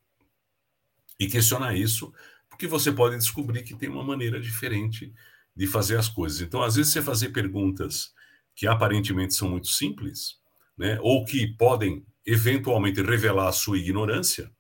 [1.18, 2.14] E questionar isso,
[2.50, 5.14] porque você pode descobrir que tem uma maneira diferente
[5.56, 6.42] de fazer as coisas.
[6.42, 8.14] Então, às vezes, você fazer perguntas
[8.54, 10.40] que aparentemente são muito simples,
[10.78, 11.00] né?
[11.02, 14.52] ou que podem eventualmente revelar a sua ignorância,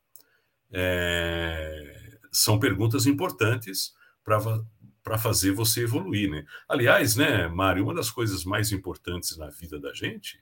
[0.72, 2.18] é...
[2.32, 3.94] são perguntas importantes
[4.24, 6.30] para fazer você evoluir.
[6.30, 6.46] Né?
[6.68, 10.42] Aliás, né, Mário, uma das coisas mais importantes na vida da gente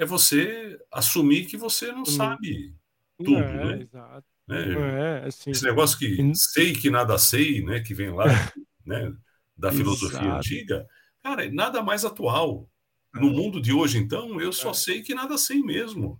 [0.00, 2.74] é você assumir que você não sabe
[3.18, 3.82] tudo, é, né?
[3.82, 4.26] Exato.
[4.48, 7.80] É, assim, Esse negócio que sei que nada sei, né?
[7.80, 8.24] Que vem lá,
[8.84, 9.12] né?
[9.54, 10.36] Da filosofia exato.
[10.36, 10.86] antiga,
[11.22, 12.66] cara, nada mais atual.
[13.14, 13.30] No é.
[13.30, 14.74] mundo de hoje, então, eu só é.
[14.74, 16.18] sei que nada sei mesmo.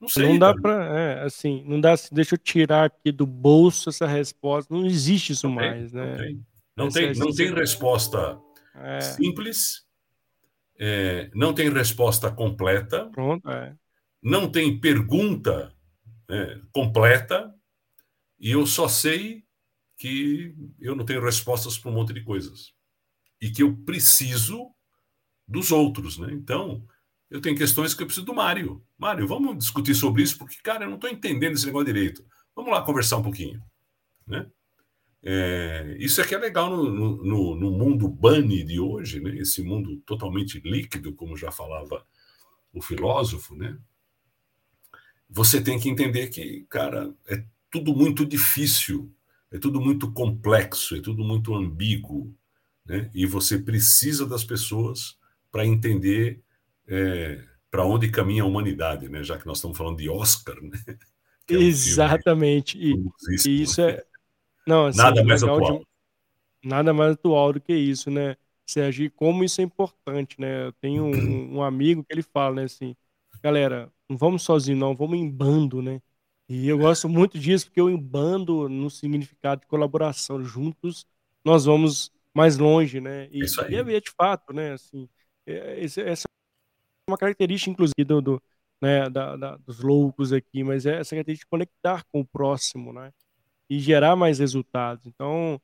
[0.00, 0.28] Não sei.
[0.28, 1.94] Não dá para, é, assim, não dá.
[2.10, 4.72] Deixa eu tirar aqui do bolso essa resposta.
[4.72, 6.10] Não existe isso não mais, tem, né?
[6.10, 6.42] Não tem,
[6.76, 8.40] não tem, não tem resposta
[8.74, 9.00] é.
[9.02, 9.84] simples
[10.84, 13.76] é, não tem resposta completa, Pronto, é.
[14.20, 15.72] não tem pergunta
[16.28, 17.54] é, completa,
[18.36, 19.44] e eu só sei
[19.96, 22.72] que eu não tenho respostas para um monte de coisas.
[23.40, 24.74] E que eu preciso
[25.46, 26.32] dos outros, né?
[26.32, 26.84] Então,
[27.30, 28.84] eu tenho questões que eu preciso do Mário.
[28.98, 32.26] Mário, vamos discutir sobre isso, porque, cara, eu não estou entendendo esse negócio direito.
[32.56, 33.62] Vamos lá conversar um pouquinho,
[34.26, 34.50] né?
[35.24, 36.90] É, isso aqui é legal no,
[37.24, 39.36] no, no, mundo bunny de hoje, né?
[39.36, 42.04] esse mundo totalmente líquido, como já falava
[42.72, 43.54] o filósofo.
[43.54, 43.78] Né?
[45.30, 49.14] Você tem que entender que, cara, é tudo muito difícil,
[49.50, 52.34] é tudo muito complexo, é tudo muito ambíguo.
[52.84, 53.08] Né?
[53.14, 55.16] E você precisa das pessoas
[55.52, 56.42] para entender
[56.88, 59.22] é, para onde caminha a humanidade, né?
[59.22, 60.60] já que nós estamos falando de Oscar.
[60.60, 60.72] Né?
[61.50, 62.78] É um Exatamente.
[62.78, 62.94] E,
[63.44, 64.04] e isso é
[64.66, 65.78] não, assim, nada mais atual.
[65.78, 68.36] De, nada mais atual do que isso, né?
[68.66, 70.66] Sérgio, como isso é importante, né?
[70.66, 72.96] Eu tenho um, um, amigo que ele fala, né, assim,
[73.42, 76.00] galera, não vamos sozinho, não, vamos em bando, né?
[76.48, 81.06] E eu gosto muito disso, porque o em bando no significado de colaboração, juntos
[81.44, 83.28] nós vamos mais longe, né?
[83.30, 83.74] E, isso aí.
[83.74, 85.08] e é de fato, né, assim,
[85.46, 88.42] é, essa é uma característica, inclusive, do, do
[88.80, 92.92] né, da, da, dos loucos aqui, mas é essa característica de conectar com o próximo,
[92.92, 93.12] né?
[93.72, 95.06] E gerar mais resultados.
[95.06, 95.60] Então,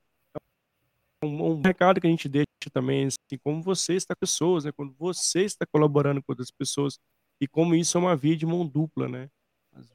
[1.23, 4.73] um, um recado que a gente deixa também, assim, como você está com pessoas, né?
[4.73, 6.99] Quando você está colaborando com outras pessoas
[7.41, 9.29] e como isso é uma via de mão dupla, né?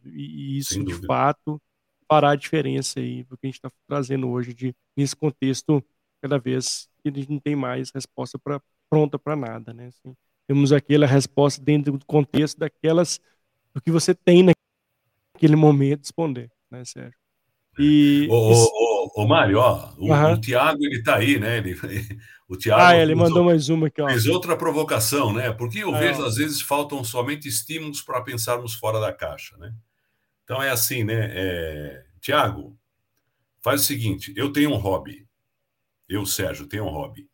[0.05, 1.61] E, e isso, de fato,
[2.07, 5.83] fará a diferença aí do que a gente está trazendo hoje de, nesse contexto,
[6.21, 9.87] cada vez que a gente não tem mais resposta pra, pronta para nada, né?
[9.87, 10.15] Assim,
[10.47, 13.19] temos aquela resposta dentro do contexto daquelas
[13.73, 17.22] do que você tem naquele momento responder, né, Sérgio?
[17.77, 20.33] E, ô, ô, ô, ô Mário, ó, o, uhum.
[20.33, 21.57] o Tiago ele tá aí, né?
[21.57, 21.75] Ele,
[22.47, 24.07] o Tiago ah, ele mandou mais uma aqui, ó.
[24.07, 25.51] Fez outra provocação, né?
[25.51, 26.25] Porque eu vejo, ó.
[26.25, 29.73] às vezes, faltam somente estímulos para pensarmos fora da caixa, né?
[30.43, 31.31] Então é assim, né?
[31.33, 32.05] É...
[32.21, 32.77] Tiago,
[33.61, 35.27] faz o seguinte: eu tenho um hobby.
[36.07, 37.27] Eu, Sérgio, tenho um hobby.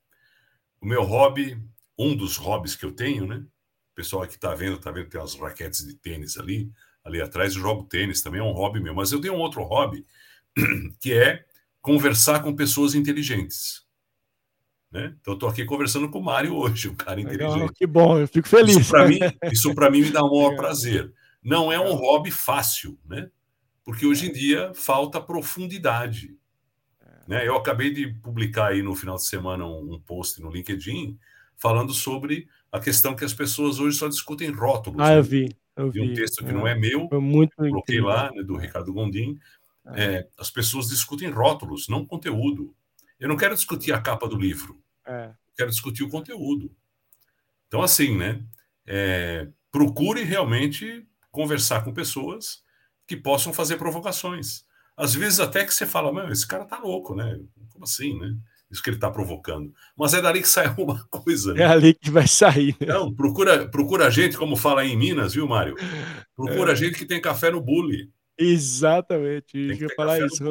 [0.80, 1.62] O meu hobby,
[1.98, 3.44] um dos hobbies que eu tenho, né?
[3.92, 6.72] O pessoal aqui tá vendo, tá vendo, tem umas raquetes de tênis ali.
[7.04, 8.94] Ali atrás eu jogo tênis, também é um hobby meu.
[8.94, 10.06] Mas eu tenho um outro hobby
[11.00, 11.44] que é
[11.82, 13.88] conversar com pessoas inteligentes.
[14.92, 15.16] Né?
[15.20, 17.54] Então, eu estou aqui conversando com o Mário hoje, um cara inteligente.
[17.54, 18.78] Legal, que bom, eu fico feliz.
[18.78, 19.20] Isso para mim,
[19.52, 21.14] isso mim me dá um maior prazer.
[21.44, 23.30] Não é um hobby fácil, né?
[23.84, 26.36] Porque hoje em dia falta profundidade.
[27.28, 27.48] Né?
[27.48, 31.18] Eu acabei de publicar aí no final de semana um, um post no LinkedIn
[31.56, 35.00] falando sobre a questão que as pessoas hoje só discutem rótulos.
[35.00, 35.20] Ah, né?
[35.20, 35.56] eu vi.
[35.76, 36.02] Eu vi.
[36.02, 36.54] um texto que é.
[36.54, 38.08] não é meu, muito coloquei incrível.
[38.08, 39.40] lá, né, do Ricardo Gondim,
[39.96, 42.76] é, as pessoas discutem rótulos, não conteúdo.
[43.20, 44.82] Eu não quero discutir a capa do livro.
[45.06, 45.32] É.
[45.56, 46.72] Quero discutir o conteúdo.
[47.68, 48.44] Então, assim, né?
[48.86, 52.64] É, procure realmente conversar com pessoas
[53.08, 54.64] que possam fazer provocações.
[54.96, 57.40] Às vezes até que você fala, meu, esse cara tá louco, né?
[57.70, 58.36] Como assim, né?
[58.70, 59.74] Isso que ele está provocando.
[59.98, 61.54] Mas é dali que sai alguma coisa.
[61.54, 61.62] Né?
[61.62, 62.76] É ali que vai sair.
[62.80, 62.88] Né?
[62.88, 65.76] Então, procura, procura gente, como fala aí em Minas, viu, Mário?
[66.36, 66.76] Procura é.
[66.76, 68.12] gente que tem café no bule.
[68.40, 69.68] Exatamente.
[69.68, 70.44] Tem que falar isso.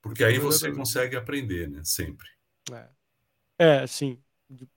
[0.00, 1.82] Porque aí você consegue aprender, né?
[1.84, 2.26] Sempre.
[2.72, 3.82] É.
[3.82, 4.18] é, sim.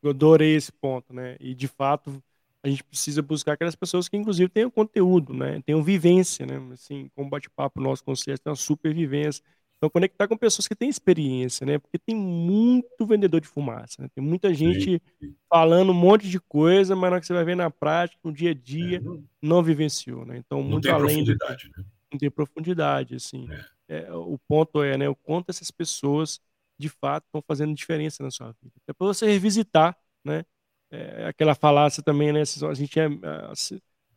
[0.03, 1.38] Eu adorei esse ponto, né?
[1.39, 2.21] E de fato
[2.61, 5.61] a gente precisa buscar aquelas pessoas que inclusive tenham conteúdo, né?
[5.65, 6.59] Tenham vivência, né?
[6.73, 9.43] Assim, como bate-papo nosso conselho, tem uma super vivência.
[9.77, 11.77] Então conectar com pessoas que têm experiência, né?
[11.77, 14.09] Porque tem muito vendedor de fumaça, né?
[14.15, 15.36] Tem muita gente sim.
[15.49, 18.31] falando um monte de coisa, mas na hora que você vai ver na prática, no
[18.31, 19.23] dia a dia, é, não...
[19.41, 19.63] não...
[19.63, 20.38] vivenciou, né?
[20.38, 21.86] Então, muito além de né?
[22.18, 23.47] Ter profundidade, assim.
[23.51, 23.66] É.
[23.88, 26.39] É, o ponto é, né, o quanto essas pessoas
[26.78, 28.74] de fato estão fazendo diferença na sua vida.
[28.88, 30.43] É para você revisitar, né?
[30.91, 32.41] É, aquela falácia também, né?
[32.41, 33.53] A gente é a,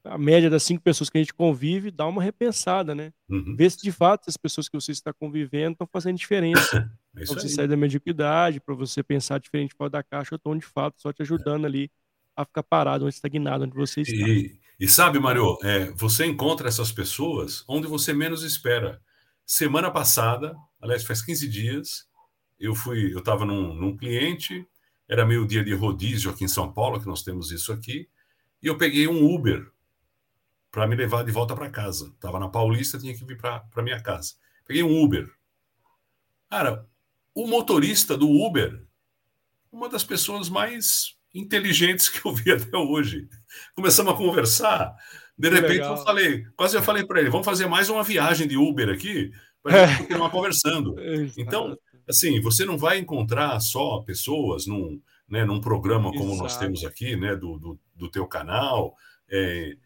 [0.05, 3.13] a, média das cinco pessoas que a gente convive, dá uma repensada, né?
[3.29, 3.55] Uhum.
[3.57, 6.91] Ver se de fato as pessoas que você está convivendo estão fazendo diferença.
[7.17, 10.57] É para você sair da mediocridade, para você pensar diferente fora da caixa, ou estão
[10.57, 11.91] de fato só te ajudando ali
[12.37, 14.29] a ficar parado, ou estagnado onde você está.
[14.29, 19.03] E, e sabe, Mário, é, você encontra essas pessoas onde você menos espera.
[19.45, 22.09] Semana passada, aliás, faz 15 dias,
[22.61, 24.65] eu fui, eu estava num, num cliente,
[25.09, 28.09] era meio dia de rodízio aqui em São Paulo, que nós temos isso aqui,
[28.63, 29.69] e eu peguei um Uber
[30.71, 32.13] para me levar de volta para casa.
[32.15, 34.35] Estava na Paulista, tinha que vir para minha casa.
[34.65, 35.29] Peguei um Uber.
[36.49, 36.87] Cara,
[37.35, 38.87] o motorista do Uber,
[39.73, 43.29] uma das pessoas mais inteligentes que eu vi até hoje.
[43.75, 44.95] Começamos a conversar.
[45.37, 48.57] De repente eu falei, quase eu falei para ele, vamos fazer mais uma viagem de
[48.57, 49.31] Uber aqui
[49.63, 50.97] para gente continuar conversando.
[51.37, 56.43] Então, assim, você não vai encontrar só pessoas num, né, num programa como Exato.
[56.43, 58.95] nós temos aqui, né, do, do, do teu canal,
[59.31, 59.77] é,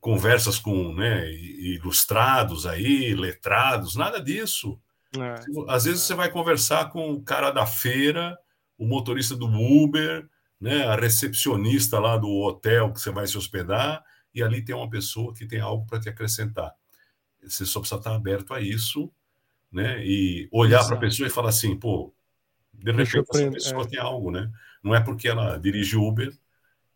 [0.00, 4.78] conversas com né, ilustrados aí, letrados, nada disso.
[5.18, 5.34] É,
[5.68, 6.06] Às vezes é.
[6.06, 8.38] você vai conversar com o cara da feira,
[8.78, 10.26] o motorista do Uber,
[10.64, 14.02] né, a recepcionista lá do hotel que você vai se hospedar,
[14.34, 16.72] e ali tem uma pessoa que tem algo para te acrescentar.
[17.42, 19.12] Você só precisa estar aberto a isso,
[19.70, 20.02] né?
[20.02, 22.14] E olhar para a pessoa e falar assim, pô,
[22.72, 23.86] de repente essa pessoa é.
[23.88, 24.50] tem algo, né?
[24.82, 26.32] Não é porque ela dirige Uber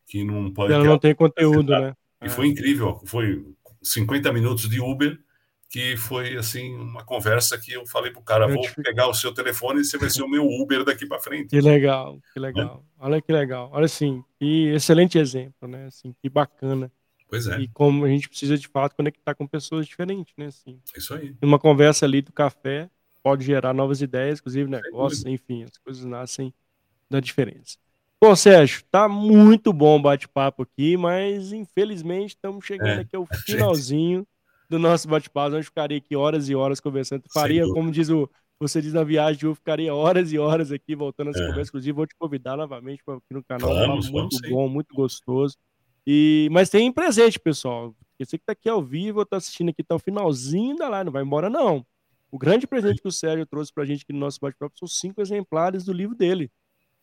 [0.07, 0.73] que não pode.
[0.73, 1.95] Ela não tem conteúdo, né?
[2.23, 2.31] E é.
[2.31, 3.45] foi incrível, foi
[3.83, 5.21] 50 minutos de Uber
[5.69, 9.81] que foi assim uma conversa que eu falei pro cara, vou pegar o seu telefone
[9.81, 11.51] e você vai ser o meu Uber daqui para frente.
[11.51, 12.83] Que legal, que legal.
[12.99, 13.05] É?
[13.05, 13.71] Olha que legal.
[13.73, 15.87] Olha assim, que excelente exemplo, né?
[15.87, 16.91] Assim, que bacana.
[17.29, 17.61] Pois é.
[17.61, 20.47] E como a gente precisa de fato conectar com pessoas diferentes, né?
[20.47, 21.37] Assim, Isso aí.
[21.43, 22.89] Uma conversa ali do café
[23.23, 26.55] pode gerar novas ideias, inclusive negócios, enfim, as coisas nascem
[27.11, 27.77] da diferença.
[28.21, 33.27] Bom, Sérgio, tá muito bom o bate-papo aqui, mas infelizmente estamos chegando é, aqui ao
[33.45, 34.21] finalzinho.
[34.21, 34.38] Gente
[34.69, 35.55] do nosso bate-papo.
[35.55, 37.23] A gente ficaria aqui horas e horas conversando.
[37.33, 38.29] Faria, como diz o
[38.61, 41.47] você diz na viagem, eu ficaria horas e horas aqui voltando a essa é.
[41.47, 41.71] conversa.
[41.71, 43.73] Inclusive, vou te convidar novamente para aqui no canal.
[43.73, 45.57] Vamos, muito vamos, bom, muito gostoso.
[46.05, 47.95] E, mas tem presente, pessoal.
[48.19, 51.13] Você que está aqui ao vivo, está assistindo aqui, está o finalzinho da live, não
[51.13, 51.87] vai embora, não.
[52.33, 54.89] O grande presente que o Sérgio trouxe para a gente aqui no nosso bate-papo são
[54.89, 56.51] cinco exemplares do livro dele.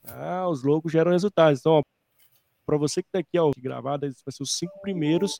[0.04, 1.62] Ah, os loucos geram resultados.
[1.62, 1.82] Então,
[2.66, 5.40] para você que está aqui ao gravado, vai ser os cinco primeiros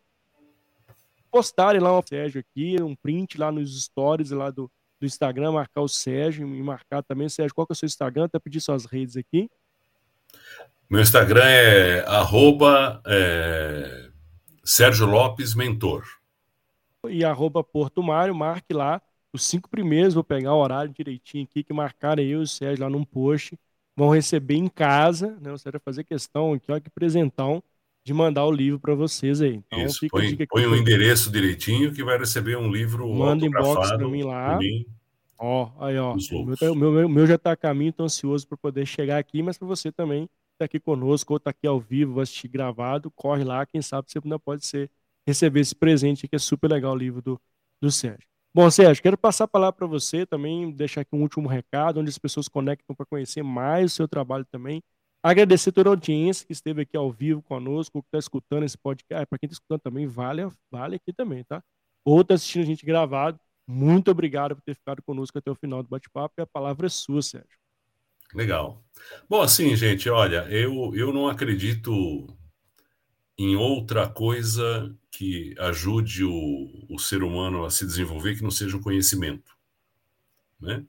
[1.36, 5.82] postarem lá o Sérgio aqui, um print lá nos stories lá do, do Instagram, marcar
[5.82, 7.28] o Sérgio e marcar também.
[7.28, 8.24] Sérgio, qual que é o seu Instagram?
[8.24, 9.52] Até pedir suas redes aqui.
[10.90, 14.08] Meu Instagram é arroba é,
[14.64, 16.06] Sérgio Lopes Mentor.
[17.10, 19.02] E arroba Porto Mário, marque lá.
[19.34, 22.86] Os cinco primeiros, vou pegar o horário direitinho aqui, que marcaram eu e o Sérgio
[22.86, 23.60] lá num post.
[23.94, 25.52] Vão receber em casa, né?
[25.52, 27.62] O Sérgio vai fazer questão aqui, ó, que presentão
[28.06, 29.56] de mandar o livro para vocês aí.
[29.66, 33.44] Então, Isso, põe, aqui, põe o um endereço direitinho que vai receber um livro Manda
[33.44, 34.58] inbox para mim lá.
[34.60, 34.86] Mim.
[35.38, 36.14] Ó, aí, ó.
[36.14, 39.18] O meu, tá, o meu, meu, já está a caminho, tô ansioso para poder chegar
[39.18, 43.12] aqui, mas para você também tá aqui conosco ou tá aqui ao vivo, assistir gravado,
[43.12, 44.90] corre lá, quem sabe você ainda pode ser
[45.28, 47.42] receber esse presente que é super legal o livro do,
[47.82, 48.28] do Sérgio.
[48.54, 52.10] Bom, Sérgio, quero passar a palavra para você também, deixar aqui um último recado, onde
[52.10, 54.82] as pessoas conectam para conhecer mais o seu trabalho também.
[55.28, 59.24] Agradecer toda a audiência que esteve aqui ao vivo conosco, que está escutando esse podcast.
[59.24, 61.64] Ah, para quem está escutando também, vale, vale aqui também, tá?
[62.06, 63.40] Ou está assistindo a gente gravado.
[63.68, 66.90] Muito obrigado por ter ficado conosco até o final do bate-papo e a palavra é
[66.90, 67.58] sua, Sérgio.
[68.36, 68.86] Legal.
[69.28, 72.28] Bom, assim, gente, olha, eu, eu não acredito
[73.36, 78.78] em outra coisa que ajude o, o ser humano a se desenvolver que não seja
[78.78, 79.58] o conhecimento.
[80.60, 80.86] Né?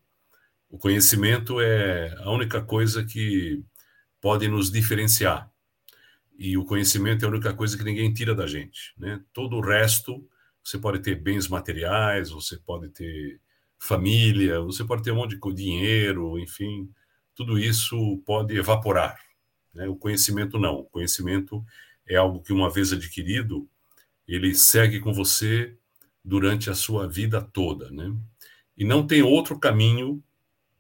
[0.69, 3.65] O conhecimento é a única coisa que
[4.27, 5.49] pode nos diferenciar.
[6.37, 8.93] E o conhecimento é a única coisa que ninguém tira da gente.
[8.99, 9.23] Né?
[9.33, 10.29] Todo o resto,
[10.65, 13.41] você pode ter bens materiais, você pode ter
[13.79, 16.91] família, você pode ter um monte de dinheiro, enfim,
[17.37, 19.17] tudo isso pode evaporar.
[19.73, 19.87] Né?
[19.87, 20.81] O conhecimento não.
[20.81, 21.65] O conhecimento
[22.05, 23.69] é algo que, uma vez adquirido,
[24.27, 25.77] ele segue com você
[26.25, 27.93] durante a sua vida toda.
[27.93, 28.13] Né?
[28.77, 30.21] E não tem outro caminho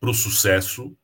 [0.01, 0.97] para o sucesso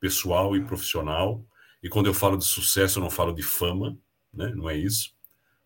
[0.00, 1.44] pessoal e profissional
[1.82, 3.96] e quando eu falo de sucesso, eu não falo de fama,
[4.32, 4.52] né?
[4.54, 5.14] não é isso.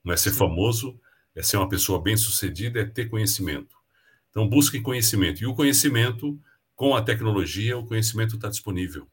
[0.02, 0.98] Não é ser famoso,
[1.34, 3.76] é ser uma pessoa bem-sucedida, é ter conhecimento.
[4.30, 5.42] Então, busque conhecimento.
[5.42, 6.38] E o conhecimento,
[6.74, 9.08] com a tecnologia, o conhecimento está disponível.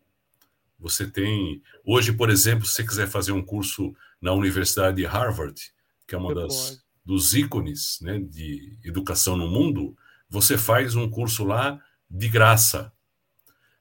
[0.80, 1.62] Você tem.
[1.86, 5.72] Hoje, por exemplo, se você quiser fazer um curso na Universidade de Harvard,
[6.08, 9.96] que é uma das dos ícones né, de educação no mundo,
[10.30, 12.92] você faz um curso lá de graça.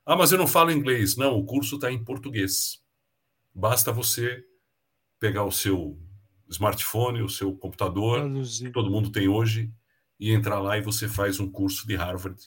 [0.04, 1.16] Ah, mas eu não falo inglês.
[1.16, 2.82] Não, o curso está em português.
[3.55, 4.44] Basta você
[5.18, 5.98] pegar o seu
[6.48, 8.28] smartphone, o seu computador,
[8.59, 9.72] que todo mundo tem hoje,
[10.18, 12.38] e entrar lá e você faz um curso de Harvard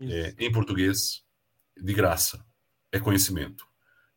[0.00, 1.24] é, em português,
[1.76, 2.44] de graça.
[2.92, 3.66] É conhecimento.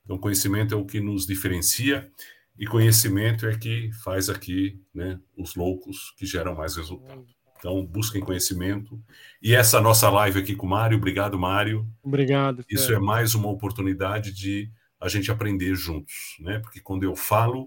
[0.03, 2.11] Então, conhecimento é o que nos diferencia
[2.57, 7.26] e conhecimento é que faz aqui né, os loucos que geram mais resultado.
[7.57, 9.01] Então, busquem conhecimento.
[9.41, 11.88] E essa nossa live aqui com o Mário, obrigado, Mário.
[12.01, 12.65] Obrigado.
[12.67, 16.59] Isso é mais uma oportunidade de a gente aprender juntos, né?
[16.59, 17.65] Porque quando eu falo,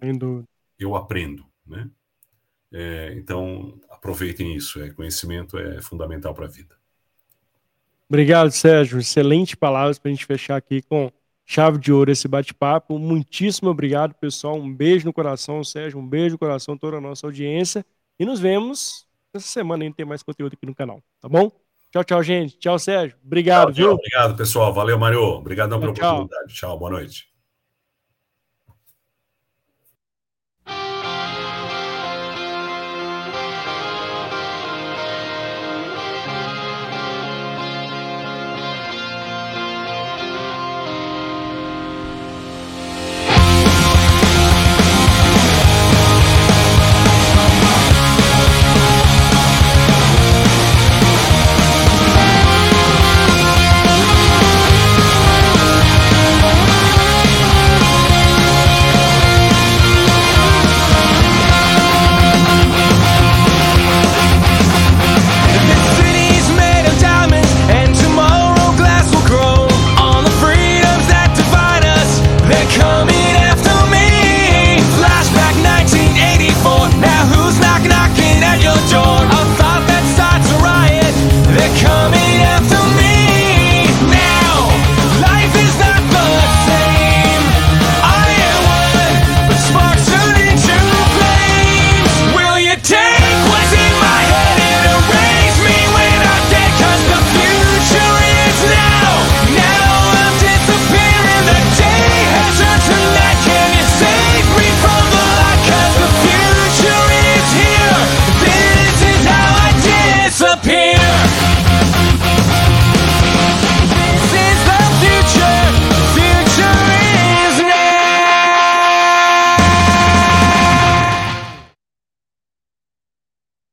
[0.79, 1.91] eu aprendo, né?
[2.73, 4.81] É, então, aproveitem isso.
[4.81, 6.77] É, conhecimento é fundamental para a vida.
[8.09, 8.99] Obrigado, Sérgio.
[8.99, 11.11] Excelente palavras para a gente fechar aqui com
[11.45, 12.99] chave de ouro esse bate-papo.
[12.99, 14.57] Muitíssimo obrigado, pessoal.
[14.57, 15.99] Um beijo no coração, Sérgio.
[15.99, 17.85] Um beijo no coração, toda a nossa audiência.
[18.19, 19.85] E nos vemos essa semana.
[19.85, 21.51] A gente tem mais conteúdo aqui no canal, tá bom?
[21.95, 22.59] Tchau, tchau, gente.
[22.59, 23.17] Tchau, Sérgio.
[23.25, 23.87] Obrigado, tchau, viu?
[23.87, 24.75] Tchau, obrigado, pessoal.
[24.75, 25.23] Valeu, Mário.
[25.23, 26.53] Obrigadão pela oportunidade.
[26.53, 27.33] Tchau, boa noite.